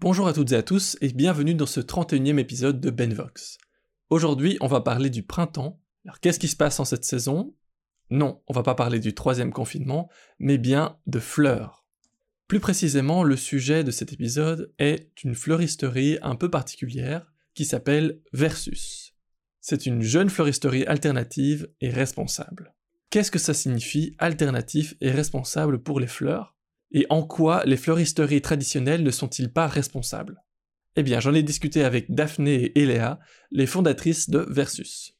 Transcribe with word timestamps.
Bonjour 0.00 0.28
à 0.28 0.32
toutes 0.32 0.52
et 0.52 0.56
à 0.56 0.62
tous 0.62 0.96
et 1.02 1.12
bienvenue 1.12 1.54
dans 1.54 1.66
ce 1.66 1.78
31e 1.78 2.38
épisode 2.38 2.80
de 2.80 2.88
Benvox. 2.88 3.58
Aujourd'hui, 4.08 4.56
on 4.62 4.66
va 4.66 4.80
parler 4.80 5.10
du 5.10 5.22
printemps. 5.22 5.78
Alors 6.06 6.20
qu'est-ce 6.20 6.38
qui 6.38 6.48
se 6.48 6.56
passe 6.56 6.80
en 6.80 6.86
cette 6.86 7.04
saison? 7.04 7.54
Non, 8.08 8.40
on 8.46 8.54
va 8.54 8.62
pas 8.62 8.74
parler 8.74 8.98
du 8.98 9.12
troisième 9.12 9.52
confinement, 9.52 10.08
mais 10.38 10.56
bien 10.56 10.96
de 11.06 11.18
fleurs. 11.18 11.84
Plus 12.48 12.60
précisément, 12.60 13.22
le 13.22 13.36
sujet 13.36 13.84
de 13.84 13.90
cet 13.90 14.14
épisode 14.14 14.72
est 14.78 15.10
une 15.22 15.34
fleuristerie 15.34 16.16
un 16.22 16.34
peu 16.34 16.50
particulière 16.50 17.30
qui 17.52 17.66
s'appelle 17.66 18.22
Versus. 18.32 19.14
C'est 19.60 19.84
une 19.84 20.00
jeune 20.00 20.30
fleuristerie 20.30 20.86
alternative 20.86 21.68
et 21.82 21.90
responsable. 21.90 22.74
Qu'est-ce 23.10 23.30
que 23.30 23.38
ça 23.38 23.52
signifie 23.52 24.16
alternatif 24.18 24.94
et 25.02 25.10
responsable 25.10 25.82
pour 25.82 26.00
les 26.00 26.06
fleurs? 26.06 26.56
Et 26.92 27.06
en 27.08 27.22
quoi 27.22 27.62
les 27.66 27.76
fleuristeries 27.76 28.42
traditionnelles 28.42 29.04
ne 29.04 29.12
sont-ils 29.12 29.52
pas 29.52 29.68
responsables? 29.68 30.42
Eh 30.96 31.04
bien, 31.04 31.20
j'en 31.20 31.34
ai 31.34 31.44
discuté 31.44 31.84
avec 31.84 32.12
Daphné 32.12 32.54
et 32.54 32.80
Eléa, 32.80 33.20
les 33.52 33.66
fondatrices 33.66 34.28
de 34.28 34.44
Versus. 34.50 35.16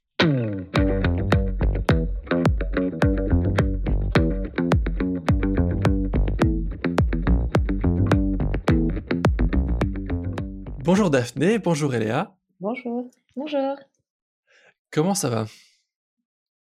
Bonjour 10.82 11.10
Daphné, 11.10 11.60
bonjour 11.60 11.95
Eléa. 11.95 12.37
Bonjour. 12.59 13.09
Bonjour. 13.37 13.76
Comment 14.90 15.14
ça 15.14 15.30
va? 15.30 15.46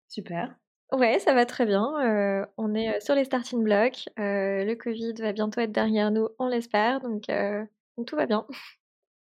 Super. 0.07 0.55
Ouais, 0.93 1.19
ça 1.19 1.35
va 1.35 1.45
très 1.45 1.67
bien. 1.67 1.85
Euh, 2.01 2.47
on 2.57 2.75
est 2.75 2.97
euh, 2.97 3.01
sur 3.01 3.15
les 3.15 3.25
starting 3.25 3.63
blocks. 3.63 4.09
Euh, 4.19 4.65
le 4.65 4.75
Covid 4.75 5.13
va 5.21 5.33
bientôt 5.33 5.61
être 5.61 5.73
derrière 5.73 6.11
nous, 6.11 6.29
on 6.39 6.49
l'espère. 6.49 7.01
Donc, 7.01 7.27
donc 7.97 8.07
tout 8.07 8.17
va 8.17 8.27
bien. 8.27 8.47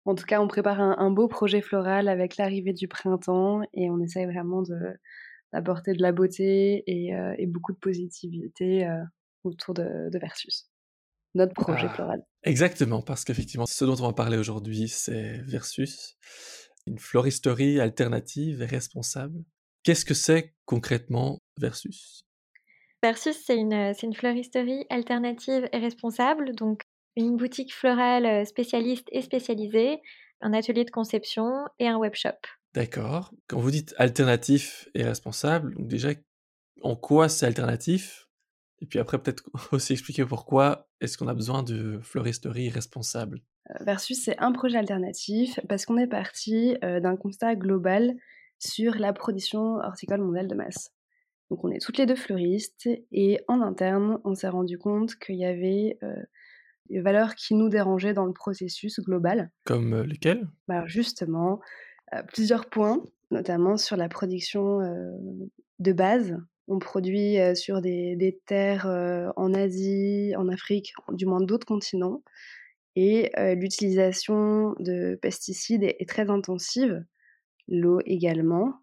En 0.05 0.15
tout 0.15 0.25
cas, 0.25 0.41
on 0.41 0.47
prépare 0.47 0.79
un, 0.79 1.11
beau 1.11 1.27
projet 1.27 1.61
floral 1.61 2.07
avec 2.07 2.37
l'arrivée 2.37 2.73
du 2.73 2.87
printemps 2.87 3.61
et 3.73 3.89
on 3.89 3.99
essaye 3.99 4.25
vraiment 4.25 4.63
d'apporter 5.51 5.93
de 5.93 6.01
la 6.01 6.11
beauté 6.11 6.83
et, 6.87 7.45
beaucoup 7.47 7.73
de 7.73 7.77
positivité 7.77 8.89
autour 9.43 9.73
de, 9.73 10.09
Versus. 10.17 10.69
Notre 11.35 11.53
projet 11.53 11.87
Ah, 11.87 11.93
floral. 11.93 12.25
Exactement, 12.43 13.01
parce 13.01 13.23
qu'effectivement, 13.23 13.65
ce 13.65 13.85
dont 13.85 13.95
on 13.99 14.07
va 14.07 14.13
parler 14.13 14.37
aujourd'hui, 14.37 14.87
c'est 14.87 15.37
Versus, 15.45 16.17
une 16.87 16.97
floristerie 16.97 17.79
alternative 17.79 18.61
et 18.63 18.65
responsable. 18.65 19.43
Qu'est-ce 19.83 20.05
que 20.05 20.13
c'est 20.13 20.53
concrètement 20.65 21.39
Versus? 21.59 22.23
Versus, 23.03 23.35
c'est 23.45 23.57
une, 23.57 23.93
c'est 23.93 24.05
une 24.05 24.13
fleuristerie 24.13 24.85
alternative 24.89 25.67
et 25.71 25.77
responsable. 25.79 26.53
Donc, 26.55 26.81
une 27.15 27.35
boutique 27.35 27.73
florale 27.73 28.25
euh, 28.25 28.45
spécialiste 28.45 29.07
et 29.11 29.21
spécialisée, 29.21 29.99
un 30.41 30.53
atelier 30.53 30.85
de 30.85 30.91
conception 30.91 31.65
et 31.79 31.87
un 31.87 31.97
webshop. 31.97 32.37
D'accord. 32.73 33.33
Quand 33.47 33.59
vous 33.59 33.71
dites 33.71 33.93
alternatif 33.97 34.87
et 34.93 35.03
responsable, 35.03 35.75
donc 35.75 35.87
déjà, 35.87 36.09
en 36.81 36.95
quoi 36.95 37.27
c'est 37.27 37.45
alternatif? 37.45 38.27
Et 38.81 38.85
puis 38.85 38.99
après, 38.99 39.21
peut-être 39.21 39.43
aussi 39.71 39.93
expliquer 39.93 40.25
pourquoi 40.25 40.87
est-ce 41.01 41.17
qu'on 41.17 41.27
a 41.27 41.33
besoin 41.33 41.63
de 41.63 41.99
fleuristerie 42.01 42.69
responsable? 42.69 43.41
Euh, 43.69 43.83
Versus, 43.83 44.23
c'est 44.23 44.37
un 44.39 44.51
projet 44.51 44.77
alternatif 44.77 45.59
parce 45.67 45.85
qu'on 45.85 45.97
est 45.97 46.07
parti 46.07 46.77
euh, 46.83 46.99
d'un 46.99 47.17
constat 47.17 47.55
global 47.55 48.15
sur 48.61 48.95
la 48.95 49.13
production 49.13 49.77
horticole 49.77 50.21
mondiale 50.21 50.47
de 50.47 50.55
masse. 50.55 50.93
Donc 51.49 51.65
on 51.65 51.71
est 51.71 51.81
toutes 51.81 51.97
les 51.97 52.05
deux 52.05 52.15
fleuristes 52.15 52.89
et 53.11 53.41
en 53.49 53.61
interne, 53.61 54.19
on 54.23 54.35
s'est 54.35 54.47
rendu 54.47 54.77
compte 54.77 55.15
qu'il 55.15 55.35
y 55.35 55.45
avait 55.45 55.97
euh, 56.01 56.15
des 56.89 57.01
valeurs 57.01 57.35
qui 57.35 57.55
nous 57.55 57.67
dérangeaient 57.67 58.13
dans 58.13 58.25
le 58.25 58.33
processus 58.33 59.01
global. 59.01 59.51
Comme 59.65 59.93
euh, 59.93 60.03
lesquels 60.05 60.47
Bah, 60.69 60.75
Alors 60.75 60.87
justement, 60.87 61.59
euh, 62.13 62.23
plusieurs 62.23 62.69
points, 62.69 63.03
notamment 63.31 63.75
sur 63.75 63.97
la 63.97 64.07
production 64.07 64.79
de 65.79 65.93
base. 65.93 66.37
On 66.67 66.79
produit 66.79 67.37
sur 67.55 67.81
des, 67.81 68.15
des 68.15 68.39
terres 68.45 68.85
en 69.35 69.53
Asie, 69.53 70.33
en 70.37 70.47
Afrique, 70.49 70.93
du 71.13 71.25
moins 71.25 71.41
d'autres 71.41 71.65
continents. 71.65 72.23
Et 72.97 73.31
l'utilisation 73.55 74.75
de 74.79 75.17
pesticides 75.21 75.83
est, 75.83 75.95
est 75.99 76.09
très 76.09 76.29
intensive, 76.29 77.05
l'eau 77.71 77.99
également, 78.05 78.75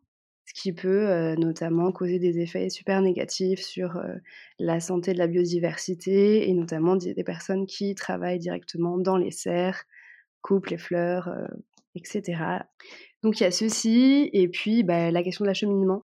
ce 0.45 0.55
qui 0.55 0.73
peut 0.73 1.35
notamment 1.37 1.93
causer 1.93 2.19
des 2.19 2.41
effets 2.41 2.71
super 2.71 3.01
négatifs 3.03 3.61
sur 3.61 4.03
la 4.59 4.81
santé 4.81 5.13
de 5.13 5.19
la 5.19 5.27
biodiversité 5.27 6.49
et 6.49 6.55
notamment 6.55 6.97
des, 6.97 7.23
personnes 7.23 7.67
qui 7.67 7.95
travaillent 7.95 8.39
directement 8.39 8.99
dans 8.99 9.19
les 9.19 9.31
serres, 9.31 9.85
coupent 10.41 10.69
les 10.69 10.79
fleurs, 10.79 11.31
etc. 11.95 12.63
Donc 13.23 13.41
il 13.41 13.43
y 13.43 13.47
a 13.47 13.51
ceci, 13.51 14.31
et 14.33 14.49
puis 14.49 14.83
bah, 14.85 15.11
la 15.11 15.23
question 15.23 15.45
de 15.45 15.49
l'acheminement. 15.49 16.03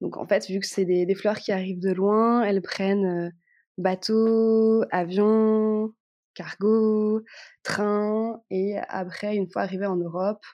Donc 0.00 0.16
en 0.16 0.26
fait, 0.26 0.48
vu 0.48 0.58
que 0.58 0.66
c'est 0.66 0.84
des, 0.84 1.06
des 1.06 1.14
fleurs 1.14 1.38
qui 1.38 1.52
arrivent 1.52 1.80
de 1.80 1.92
loin, 1.92 2.42
elles 2.42 2.62
prennent 2.62 3.32
bateau, 3.78 4.82
avion, 4.90 5.94
cargo, 6.34 7.22
train, 7.62 8.40
et 8.50 8.76
après, 8.88 9.36
une 9.36 9.50
fois 9.50 9.62
arrivées 9.62 9.86
en 9.86 9.96
Europe, 9.96 10.44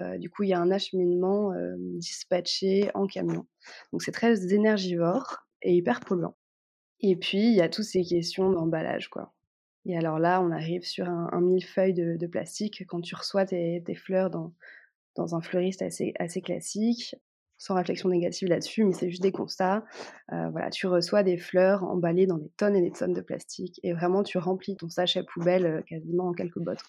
euh, 0.00 0.18
du 0.18 0.30
coup, 0.30 0.42
il 0.42 0.50
y 0.50 0.54
a 0.54 0.60
un 0.60 0.70
acheminement 0.70 1.52
euh, 1.52 1.76
dispatché 1.78 2.90
en 2.94 3.06
camion. 3.06 3.46
Donc 3.92 4.02
c'est 4.02 4.12
très 4.12 4.52
énergivore 4.52 5.46
et 5.62 5.74
hyper 5.74 6.00
polluant. 6.00 6.36
Et 7.00 7.16
puis, 7.16 7.46
il 7.46 7.54
y 7.54 7.60
a 7.60 7.68
toutes 7.68 7.84
ces 7.84 8.02
questions 8.02 8.50
d'emballage, 8.50 9.08
quoi. 9.08 9.32
Et 9.86 9.96
alors 9.96 10.18
là, 10.18 10.40
on 10.40 10.50
arrive 10.50 10.84
sur 10.84 11.08
un, 11.08 11.40
millefeuille 11.42 11.92
de, 11.92 12.26
plastique 12.26 12.84
quand 12.88 13.02
tu 13.02 13.14
reçois 13.14 13.44
tes, 13.44 13.82
fleurs 13.94 14.30
dans, 14.30 14.54
dans 15.14 15.34
un 15.34 15.42
fleuriste 15.42 15.82
assez, 15.82 16.14
assez 16.18 16.40
classique, 16.40 17.14
sans 17.58 17.74
réflexion 17.74 18.08
négative 18.08 18.48
là-dessus, 18.48 18.84
mais 18.84 18.94
c'est 18.94 19.10
juste 19.10 19.22
des 19.22 19.32
constats. 19.32 19.84
Euh, 20.32 20.48
voilà, 20.50 20.70
tu 20.70 20.86
reçois 20.86 21.22
des 21.22 21.36
fleurs 21.36 21.84
emballées 21.84 22.26
dans 22.26 22.38
des 22.38 22.50
tonnes 22.56 22.76
et 22.76 22.80
des 22.80 22.92
tonnes 22.92 23.12
de 23.12 23.20
plastique, 23.20 23.78
et 23.82 23.92
vraiment, 23.92 24.22
tu 24.22 24.38
remplis 24.38 24.74
ton 24.76 24.88
sachet 24.88 25.22
poubelle 25.22 25.84
quasiment 25.86 26.28
en 26.28 26.32
quelques 26.32 26.60
bottes. 26.60 26.82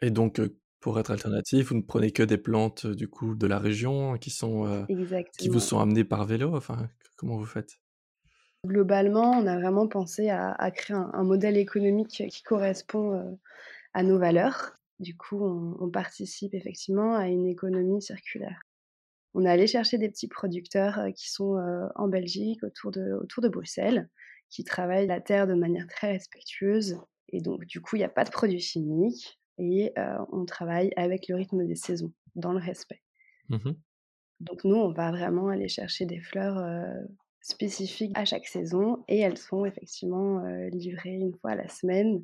Et 0.00 0.10
donc, 0.10 0.40
pour 0.80 0.98
être 1.00 1.10
alternatif, 1.10 1.68
vous 1.68 1.76
ne 1.76 1.82
prenez 1.82 2.10
que 2.12 2.22
des 2.22 2.38
plantes 2.38 2.86
du 2.86 3.08
coup 3.08 3.34
de 3.34 3.46
la 3.46 3.58
région 3.58 4.16
qui 4.18 4.30
sont 4.30 4.66
euh, 4.66 4.84
qui 4.86 4.94
vous 4.94 5.02
Exactement. 5.02 5.58
sont 5.58 5.78
amenées 5.80 6.04
par 6.04 6.24
vélo. 6.24 6.54
Enfin, 6.54 6.88
comment 7.16 7.36
vous 7.36 7.46
faites? 7.46 7.78
Globalement, 8.64 9.30
on 9.32 9.46
a 9.46 9.58
vraiment 9.58 9.86
pensé 9.88 10.28
à, 10.28 10.52
à 10.52 10.70
créer 10.70 10.96
un, 10.96 11.10
un 11.12 11.24
modèle 11.24 11.56
économique 11.56 12.22
qui 12.28 12.42
correspond 12.42 13.12
euh, 13.14 13.32
à 13.94 14.02
nos 14.02 14.18
valeurs. 14.18 14.76
Du 14.98 15.16
coup, 15.16 15.44
on, 15.44 15.76
on 15.80 15.90
participe 15.90 16.54
effectivement 16.54 17.14
à 17.14 17.28
une 17.28 17.46
économie 17.46 18.02
circulaire. 18.02 18.60
On 19.34 19.44
est 19.44 19.50
allé 19.50 19.66
chercher 19.66 19.98
des 19.98 20.08
petits 20.08 20.28
producteurs 20.28 20.98
euh, 20.98 21.10
qui 21.10 21.30
sont 21.30 21.56
euh, 21.58 21.86
en 21.94 22.08
Belgique, 22.08 22.62
autour 22.64 22.90
de, 22.90 23.12
autour 23.20 23.42
de 23.42 23.48
Bruxelles, 23.48 24.08
qui 24.48 24.64
travaillent 24.64 25.06
la 25.06 25.20
terre 25.20 25.46
de 25.46 25.54
manière 25.54 25.86
très 25.86 26.12
respectueuse. 26.12 26.98
Et 27.28 27.40
donc, 27.40 27.66
du 27.66 27.80
coup, 27.80 27.96
il 27.96 28.00
n'y 28.00 28.04
a 28.04 28.08
pas 28.08 28.24
de 28.24 28.30
produits 28.30 28.60
chimiques 28.60 29.38
et 29.58 29.92
on 30.32 30.44
travaille 30.44 30.92
avec 30.96 31.28
le 31.28 31.36
rythme 31.36 31.66
des 31.66 31.76
saisons, 31.76 32.12
dans 32.34 32.52
le 32.52 32.60
respect. 32.60 33.02
Mhm. 33.48 33.76
Donc, 34.40 34.64
nous, 34.64 34.76
on 34.76 34.92
va 34.92 35.10
vraiment 35.10 35.48
aller 35.48 35.68
chercher 35.68 36.04
des 36.04 36.20
fleurs 36.20 36.62
spécifiques 37.40 38.12
à 38.14 38.24
chaque 38.24 38.46
saison 38.46 39.04
et 39.08 39.18
elles 39.18 39.38
sont 39.38 39.64
effectivement 39.64 40.42
livrées 40.70 41.14
une 41.14 41.34
fois 41.34 41.52
à 41.52 41.56
la 41.56 41.68
semaine. 41.68 42.22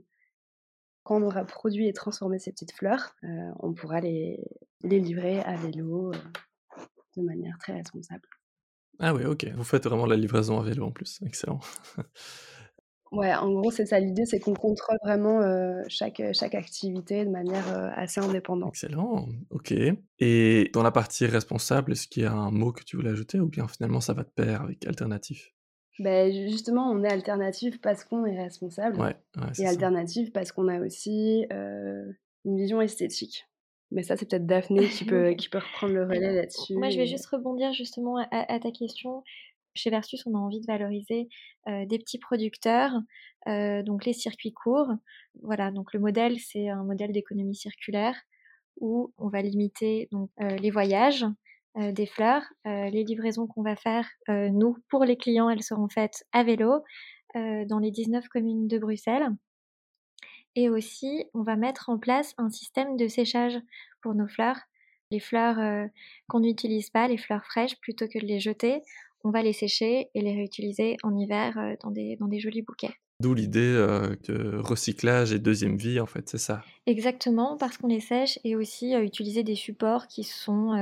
Quand 1.04 1.16
on 1.20 1.22
aura 1.22 1.44
produit 1.44 1.88
et 1.88 1.92
transformé 1.92 2.38
ces 2.38 2.52
petites 2.52 2.72
fleurs, 2.72 3.16
euh, 3.24 3.50
on 3.58 3.72
pourra 3.72 4.00
les, 4.00 4.38
les 4.82 5.00
livrer 5.00 5.40
à 5.40 5.56
vélo 5.56 6.12
euh, 6.12 6.82
de 7.16 7.22
manière 7.22 7.58
très 7.58 7.72
responsable. 7.72 8.28
Ah 9.00 9.12
oui, 9.12 9.24
ok. 9.24 9.46
Vous 9.56 9.64
faites 9.64 9.84
vraiment 9.84 10.06
la 10.06 10.16
livraison 10.16 10.60
à 10.60 10.62
vélo 10.62 10.86
en 10.86 10.92
plus. 10.92 11.20
Excellent. 11.26 11.60
Ouais, 13.12 13.34
en 13.34 13.50
gros, 13.52 13.70
c'est 13.70 13.86
ça 13.86 14.00
l'idée, 14.00 14.24
c'est 14.24 14.40
qu'on 14.40 14.54
contrôle 14.54 14.96
vraiment 15.04 15.40
euh, 15.42 15.82
chaque, 15.88 16.22
chaque 16.32 16.54
activité 16.54 17.24
de 17.24 17.30
manière 17.30 17.68
euh, 17.68 17.90
assez 17.94 18.20
indépendante. 18.20 18.70
Excellent. 18.70 19.28
Ok. 19.50 19.74
Et 20.18 20.70
dans 20.72 20.82
la 20.82 20.90
partie 20.90 21.26
responsable, 21.26 21.92
est-ce 21.92 22.08
qu'il 22.08 22.22
y 22.22 22.26
a 22.26 22.32
un 22.32 22.50
mot 22.50 22.72
que 22.72 22.82
tu 22.84 22.96
voulais 22.96 23.10
ajouter 23.10 23.38
ou 23.38 23.46
bien 23.48 23.68
finalement 23.68 24.00
ça 24.00 24.14
va 24.14 24.22
de 24.22 24.30
pair 24.30 24.62
avec 24.62 24.86
alternatif? 24.86 25.52
Ben, 25.98 26.32
justement, 26.32 26.90
on 26.90 27.04
est 27.04 27.08
alternatif 27.12 27.80
parce 27.80 28.04
qu'on 28.04 28.24
est 28.24 28.42
responsable 28.42 28.98
Ouais, 28.98 29.14
ouais, 29.36 29.42
c'est 29.52 29.62
et 29.62 29.64
ça. 29.66 29.70
alternatif 29.70 30.32
parce 30.32 30.50
qu'on 30.50 30.68
a 30.68 30.80
aussi 30.80 31.46
euh, 31.52 32.10
une 32.46 32.56
vision 32.56 32.80
esthétique. 32.80 33.44
Mais 33.90 34.02
ça, 34.02 34.16
c'est 34.16 34.24
peut-être 34.28 34.46
Daphné 34.46 34.88
qui 34.88 35.04
peut, 35.04 35.34
qui 35.34 35.50
peut 35.50 35.58
reprendre 35.58 35.92
le 35.92 36.04
relais 36.04 36.32
là-dessus. 36.32 36.74
moi, 36.74 36.88
je 36.88 36.96
vais 36.96 37.04
et- 37.04 37.08
juste 37.08 37.26
rebondir 37.26 37.74
justement 37.74 38.16
à, 38.16 38.26
à 38.52 38.58
ta 38.58 38.70
question. 38.70 39.22
Chez 39.74 39.90
Versus, 39.90 40.22
on 40.26 40.34
a 40.34 40.38
envie 40.38 40.60
de 40.60 40.66
valoriser 40.66 41.28
euh, 41.68 41.86
des 41.86 41.98
petits 41.98 42.18
producteurs, 42.18 42.92
euh, 43.48 43.82
donc 43.82 44.04
les 44.04 44.12
circuits 44.12 44.52
courts. 44.52 44.92
Voilà, 45.42 45.70
donc 45.70 45.92
le 45.92 46.00
modèle, 46.00 46.38
c'est 46.38 46.68
un 46.68 46.84
modèle 46.84 47.12
d'économie 47.12 47.54
circulaire 47.54 48.16
où 48.80 49.12
on 49.18 49.28
va 49.28 49.42
limiter 49.42 50.08
euh, 50.12 50.56
les 50.56 50.70
voyages 50.70 51.26
des 51.74 52.04
fleurs, 52.04 52.42
les 52.66 53.02
livraisons 53.02 53.46
qu'on 53.46 53.62
va 53.62 53.76
faire 53.76 54.06
nous 54.28 54.76
pour 54.90 55.06
les 55.06 55.16
clients, 55.16 55.48
elles 55.48 55.62
seront 55.62 55.88
faites 55.88 56.22
à 56.30 56.44
vélo 56.44 56.82
dans 57.34 57.78
les 57.78 57.90
19 57.90 58.28
communes 58.28 58.68
de 58.68 58.76
Bruxelles. 58.76 59.30
Et 60.54 60.68
aussi, 60.68 61.24
on 61.32 61.44
va 61.44 61.56
mettre 61.56 61.88
en 61.88 61.96
place 61.96 62.34
un 62.36 62.50
système 62.50 62.98
de 62.98 63.08
séchage 63.08 63.58
pour 64.02 64.14
nos 64.14 64.28
fleurs. 64.28 64.58
Les 65.10 65.18
fleurs 65.18 65.88
qu'on 66.28 66.40
n'utilise 66.40 66.90
pas, 66.90 67.08
les 67.08 67.16
fleurs 67.16 67.46
fraîches, 67.46 67.80
plutôt 67.80 68.06
que 68.06 68.18
de 68.18 68.26
les 68.26 68.38
jeter, 68.38 68.82
on 69.24 69.30
va 69.30 69.42
les 69.42 69.52
sécher 69.52 70.10
et 70.14 70.20
les 70.20 70.34
réutiliser 70.34 70.96
en 71.02 71.16
hiver 71.16 71.56
euh, 71.58 71.74
dans, 71.82 71.90
des, 71.90 72.16
dans 72.16 72.28
des 72.28 72.40
jolis 72.40 72.62
bouquets. 72.62 72.94
D'où 73.22 73.34
l'idée 73.34 73.60
euh, 73.60 74.16
de 74.26 74.58
recyclage 74.58 75.32
et 75.32 75.38
deuxième 75.38 75.76
vie, 75.76 76.00
en 76.00 76.06
fait, 76.06 76.28
c'est 76.28 76.38
ça. 76.38 76.64
Exactement, 76.86 77.56
parce 77.56 77.78
qu'on 77.78 77.86
les 77.86 78.00
sèche 78.00 78.40
et 78.42 78.56
aussi 78.56 78.96
euh, 78.96 79.04
utiliser 79.04 79.44
des 79.44 79.54
supports 79.54 80.08
qui 80.08 80.24
sont 80.24 80.72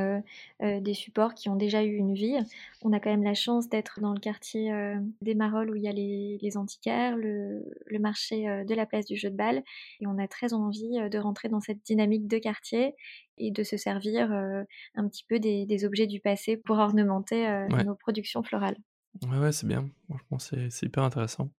euh, 0.62 0.80
des 0.80 0.94
supports 0.94 1.34
qui 1.34 1.50
ont 1.50 1.56
déjà 1.56 1.84
eu 1.84 1.96
une 1.96 2.14
vie. 2.14 2.38
On 2.80 2.94
a 2.94 2.98
quand 2.98 3.10
même 3.10 3.24
la 3.24 3.34
chance 3.34 3.68
d'être 3.68 4.00
dans 4.00 4.14
le 4.14 4.20
quartier 4.20 4.72
des 5.20 5.34
Marolles 5.34 5.70
où 5.70 5.76
il 5.76 5.82
y 5.82 5.88
a 5.88 5.92
les, 5.92 6.38
les 6.40 6.56
antiquaires, 6.56 7.18
le, 7.18 7.62
le 7.84 7.98
marché 7.98 8.46
de 8.64 8.74
la 8.74 8.86
place 8.86 9.04
du 9.04 9.16
jeu 9.16 9.28
de 9.28 9.36
balle, 9.36 9.62
et 10.00 10.06
on 10.06 10.16
a 10.16 10.26
très 10.26 10.54
envie 10.54 10.98
de 11.10 11.18
rentrer 11.18 11.50
dans 11.50 11.60
cette 11.60 11.84
dynamique 11.84 12.26
de 12.26 12.38
quartier 12.38 12.94
et 13.36 13.50
de 13.50 13.62
se 13.62 13.76
servir 13.76 14.32
un 14.32 15.08
petit 15.08 15.24
peu 15.28 15.38
des, 15.38 15.66
des, 15.66 15.84
objets 15.84 16.06
du 16.06 16.20
passé 16.20 16.56
pour 16.56 16.78
ornementer 16.78 17.66
nos 17.84 17.94
productions 17.94 18.42
florales. 18.42 18.78
Ouais, 19.28 19.38
ouais 19.38 19.52
c'est 19.52 19.66
bien. 19.66 19.90
Franchement, 20.08 20.38
c'est 20.38 20.86
hyper 20.86 21.02
intéressant. 21.02 21.50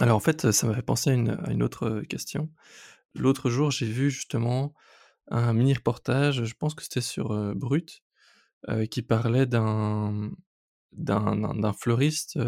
Alors 0.00 0.16
en 0.16 0.20
fait, 0.20 0.50
ça 0.52 0.66
m'a 0.66 0.74
fait 0.74 0.82
penser 0.82 1.10
à 1.10 1.14
une, 1.14 1.62
autre 1.62 2.02
question. 2.08 2.50
L'autre 3.14 3.50
jour, 3.50 3.70
j'ai 3.70 3.86
vu 3.86 4.10
justement 4.10 4.74
un 5.28 5.52
mini 5.52 5.74
reportage, 5.74 6.44
je 6.44 6.54
pense 6.54 6.74
que 6.74 6.82
c'était 6.82 7.00
sur 7.00 7.54
Brut, 7.54 8.02
qui 8.90 9.02
parlait 9.02 9.46
d'un 9.46 10.30
d'un 10.92 11.72
fleuriste 11.72 12.38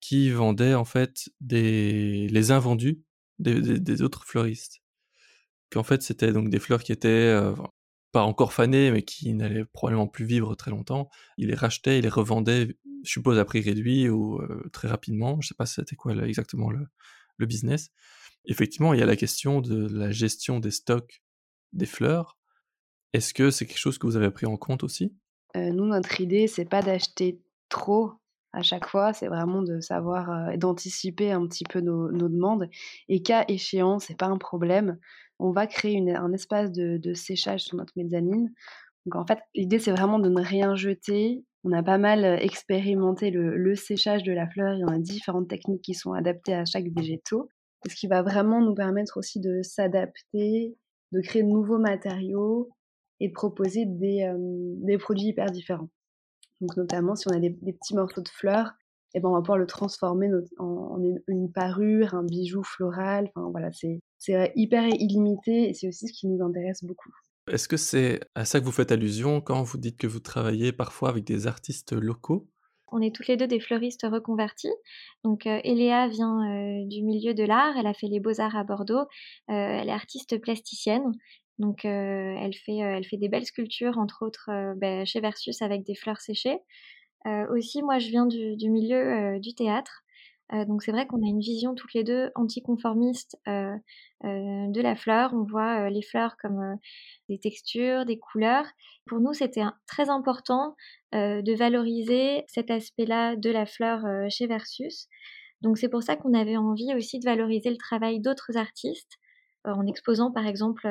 qui 0.00 0.30
vendait 0.30 0.74
en 0.74 0.84
fait 0.84 1.28
des 1.40 2.28
les 2.28 2.50
invendus 2.52 3.02
des, 3.38 3.80
des, 3.80 4.02
autres 4.02 4.24
fleuristes. 4.24 4.82
Qu'en 5.70 5.82
fait, 5.82 6.02
c'était 6.02 6.32
donc 6.32 6.48
des 6.48 6.58
fleurs 6.60 6.82
qui 6.82 6.92
étaient 6.92 7.34
pas 8.12 8.22
encore 8.22 8.52
fanées, 8.52 8.90
mais 8.90 9.02
qui 9.02 9.34
n'allaient 9.34 9.64
probablement 9.64 10.06
plus 10.06 10.24
vivre 10.24 10.54
très 10.54 10.70
longtemps. 10.70 11.10
Il 11.36 11.48
les 11.48 11.54
rachetait, 11.54 11.98
il 11.98 12.02
les 12.02 12.08
revendait 12.08 12.76
je 13.06 13.12
suppose 13.12 13.38
à 13.38 13.44
prix 13.44 13.60
réduit 13.60 14.08
ou 14.08 14.40
très 14.72 14.88
rapidement. 14.88 15.40
Je 15.40 15.48
sais 15.48 15.54
pas 15.54 15.66
c'était 15.66 15.96
quoi 15.96 16.14
exactement 16.26 16.70
le, 16.70 16.86
business. 17.46 17.90
Effectivement, 18.46 18.94
il 18.94 19.00
y 19.00 19.02
a 19.02 19.06
la 19.06 19.16
question 19.16 19.60
de 19.60 19.86
la 19.88 20.10
gestion 20.10 20.60
des 20.60 20.70
stocks 20.70 21.22
des 21.72 21.86
fleurs. 21.86 22.38
Est-ce 23.12 23.34
que 23.34 23.50
c'est 23.50 23.66
quelque 23.66 23.78
chose 23.78 23.98
que 23.98 24.06
vous 24.06 24.16
avez 24.16 24.30
pris 24.30 24.46
en 24.46 24.56
compte 24.56 24.82
aussi? 24.82 25.14
Nous, 25.54 25.86
notre 25.86 26.20
idée, 26.20 26.48
c'est 26.48 26.64
pas 26.64 26.82
d'acheter 26.82 27.40
trop 27.68 28.12
à 28.56 28.62
chaque 28.62 28.86
fois, 28.86 29.12
c'est 29.12 29.28
vraiment 29.28 29.62
de 29.62 29.80
savoir, 29.80 30.56
d'anticiper 30.56 31.30
un 31.30 31.46
petit 31.46 31.64
peu 31.64 31.80
nos, 31.80 32.10
demandes. 32.10 32.68
Et 33.08 33.22
cas 33.22 33.44
échéant, 33.48 33.98
c'est 33.98 34.16
pas 34.16 34.26
un 34.26 34.38
problème. 34.38 34.98
On 35.38 35.50
va 35.50 35.66
créer 35.66 36.02
un 36.14 36.32
espace 36.32 36.72
de, 36.72 37.14
séchage 37.14 37.60
sur 37.60 37.76
notre 37.76 37.92
mezzanine 37.96 38.52
donc 39.04 39.14
en 39.14 39.24
fait, 39.24 39.38
l'idée, 39.54 39.78
c'est 39.78 39.92
vraiment 39.92 40.18
de 40.18 40.28
ne 40.28 40.42
rien 40.42 40.74
jeter 40.74 41.44
on 41.66 41.72
a 41.72 41.82
pas 41.82 41.98
mal 41.98 42.24
expérimenté 42.40 43.32
le, 43.32 43.74
séchage 43.74 44.22
de 44.22 44.30
la 44.32 44.48
fleur. 44.48 44.74
Il 44.74 44.80
y 44.82 44.84
en 44.84 44.94
a 44.94 44.98
différentes 44.98 45.48
techniques 45.48 45.82
qui 45.82 45.94
sont 45.94 46.12
adaptées 46.12 46.54
à 46.54 46.64
chaque 46.64 46.86
végétaux. 46.96 47.48
Ce 47.88 47.96
qui 47.96 48.06
va 48.06 48.22
vraiment 48.22 48.60
nous 48.60 48.74
permettre 48.74 49.16
aussi 49.16 49.40
de 49.40 49.62
s'adapter, 49.62 50.76
de 51.10 51.20
créer 51.20 51.42
de 51.42 51.48
nouveaux 51.48 51.78
matériaux 51.78 52.70
et 53.18 53.26
de 53.28 53.32
proposer 53.32 53.84
des, 53.84 54.98
produits 54.98 55.26
hyper 55.26 55.50
différents. 55.50 55.88
Donc 56.60 56.76
notamment 56.76 57.14
si 57.14 57.28
on 57.28 57.32
a 57.32 57.38
des, 57.38 57.50
petits 57.50 57.94
morceaux 57.94 58.22
de 58.22 58.28
fleurs, 58.28 58.72
et 59.14 59.18
eh 59.18 59.20
ben 59.20 59.28
on 59.30 59.32
va 59.32 59.40
pouvoir 59.40 59.58
le 59.58 59.66
transformer 59.66 60.28
en, 60.58 61.00
une, 61.28 61.50
parure, 61.52 62.14
un 62.14 62.24
bijou 62.24 62.62
floral. 62.62 63.30
Enfin 63.34 63.50
voilà, 63.50 63.70
c'est 63.72 64.52
hyper 64.56 64.86
illimité 64.88 65.70
et 65.70 65.74
c'est 65.74 65.88
aussi 65.88 66.08
ce 66.08 66.12
qui 66.12 66.26
nous 66.26 66.44
intéresse 66.44 66.84
beaucoup. 66.84 67.12
Est-ce 67.50 67.68
que 67.68 67.76
c'est 67.76 68.20
à 68.34 68.44
ça 68.44 68.58
que 68.60 68.64
vous 68.64 68.72
faites 68.72 68.90
allusion 68.90 69.40
quand 69.40 69.62
vous 69.62 69.78
dites 69.78 69.96
que 69.96 70.08
vous 70.08 70.18
travaillez 70.18 70.72
parfois 70.72 71.08
avec 71.08 71.24
des 71.24 71.46
artistes 71.46 71.92
locaux? 71.92 72.48
On 72.92 73.00
est 73.00 73.14
toutes 73.14 73.26
les 73.26 73.36
deux 73.36 73.46
des 73.46 73.60
fleuristes 73.60 74.06
reconvertis. 74.10 74.72
Donc, 75.24 75.46
euh, 75.46 75.60
Eléa 75.64 76.08
vient 76.08 76.40
euh, 76.42 76.84
du 76.86 77.02
milieu 77.02 77.34
de 77.34 77.42
l'art. 77.42 77.76
Elle 77.76 77.86
a 77.86 77.94
fait 77.94 78.06
les 78.06 78.20
beaux-arts 78.20 78.56
à 78.56 78.64
Bordeaux. 78.64 79.00
Euh, 79.00 79.04
elle 79.48 79.88
est 79.88 79.92
artiste 79.92 80.40
plasticienne. 80.40 81.12
Donc, 81.58 81.84
elle, 81.84 82.54
fait, 82.54 82.76
elle 82.76 83.04
fait 83.04 83.16
des 83.16 83.28
belles 83.28 83.46
sculptures, 83.46 83.98
entre 83.98 84.26
autres 84.26 84.50
ben, 84.76 85.06
chez 85.06 85.20
Versus 85.20 85.62
avec 85.62 85.84
des 85.84 85.94
fleurs 85.94 86.20
séchées. 86.20 86.58
aussi, 87.50 87.82
moi, 87.82 87.98
je 87.98 88.08
viens 88.08 88.26
du, 88.26 88.56
du 88.56 88.70
milieu 88.70 89.40
du 89.40 89.54
théâtre. 89.54 90.02
donc, 90.52 90.82
c'est 90.82 90.92
vrai 90.92 91.06
qu'on 91.06 91.22
a 91.22 91.28
une 91.28 91.40
vision 91.40 91.74
toutes 91.74 91.94
les 91.94 92.04
deux 92.04 92.30
anticonformiste 92.34 93.38
de 93.46 94.80
la 94.80 94.96
fleur. 94.96 95.32
On 95.32 95.44
voit 95.44 95.88
les 95.88 96.02
fleurs 96.02 96.36
comme 96.36 96.76
des 97.30 97.38
textures, 97.38 98.04
des 98.04 98.18
couleurs. 98.18 98.66
Pour 99.06 99.20
nous, 99.20 99.32
c'était 99.32 99.62
très 99.86 100.10
important 100.10 100.74
euh, 101.14 101.40
de 101.40 101.54
valoriser 101.54 102.44
cet 102.48 102.70
aspect-là 102.70 103.36
de 103.36 103.48
la 103.48 103.64
fleur 103.64 104.04
euh, 104.04 104.26
chez 104.28 104.48
Versus. 104.48 105.08
Donc 105.62 105.78
c'est 105.78 105.88
pour 105.88 106.02
ça 106.02 106.16
qu'on 106.16 106.34
avait 106.34 106.56
envie 106.56 106.92
aussi 106.94 107.20
de 107.20 107.24
valoriser 107.24 107.70
le 107.70 107.76
travail 107.76 108.20
d'autres 108.20 108.56
artistes 108.56 109.12
euh, 109.66 109.70
en 109.70 109.86
exposant 109.86 110.32
par 110.32 110.46
exemple 110.46 110.86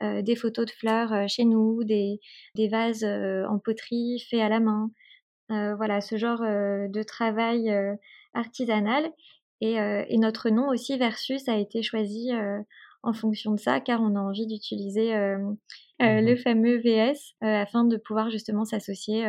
des 0.00 0.36
photos 0.36 0.66
de 0.66 0.70
fleurs 0.70 1.28
chez 1.28 1.44
nous, 1.44 1.84
des, 1.84 2.20
des 2.54 2.68
vases 2.68 3.04
en 3.04 3.58
poterie 3.58 4.24
faits 4.30 4.40
à 4.40 4.48
la 4.48 4.60
main. 4.60 4.90
voilà, 5.48 6.00
ce 6.00 6.16
genre 6.16 6.40
de 6.40 7.02
travail 7.02 7.70
artisanal. 8.34 9.10
Et, 9.60 9.74
et, 9.74 10.18
notre 10.18 10.50
nom 10.50 10.68
aussi, 10.68 10.96
Versus, 10.98 11.48
a 11.48 11.56
été 11.56 11.82
choisi 11.82 12.30
en 13.02 13.12
fonction 13.12 13.52
de 13.52 13.60
ça, 13.60 13.80
car 13.80 14.00
on 14.02 14.16
a 14.16 14.20
envie 14.20 14.46
d'utiliser 14.46 15.14
euh, 15.14 15.38
euh, 16.02 16.20
le 16.20 16.34
mmh 16.34 16.38
fameux 16.38 16.78
VS 16.78 17.34
euh, 17.42 17.46
afin 17.46 17.84
de 17.84 17.96
pouvoir 17.96 18.30
justement 18.30 18.64
s'associer 18.64 19.26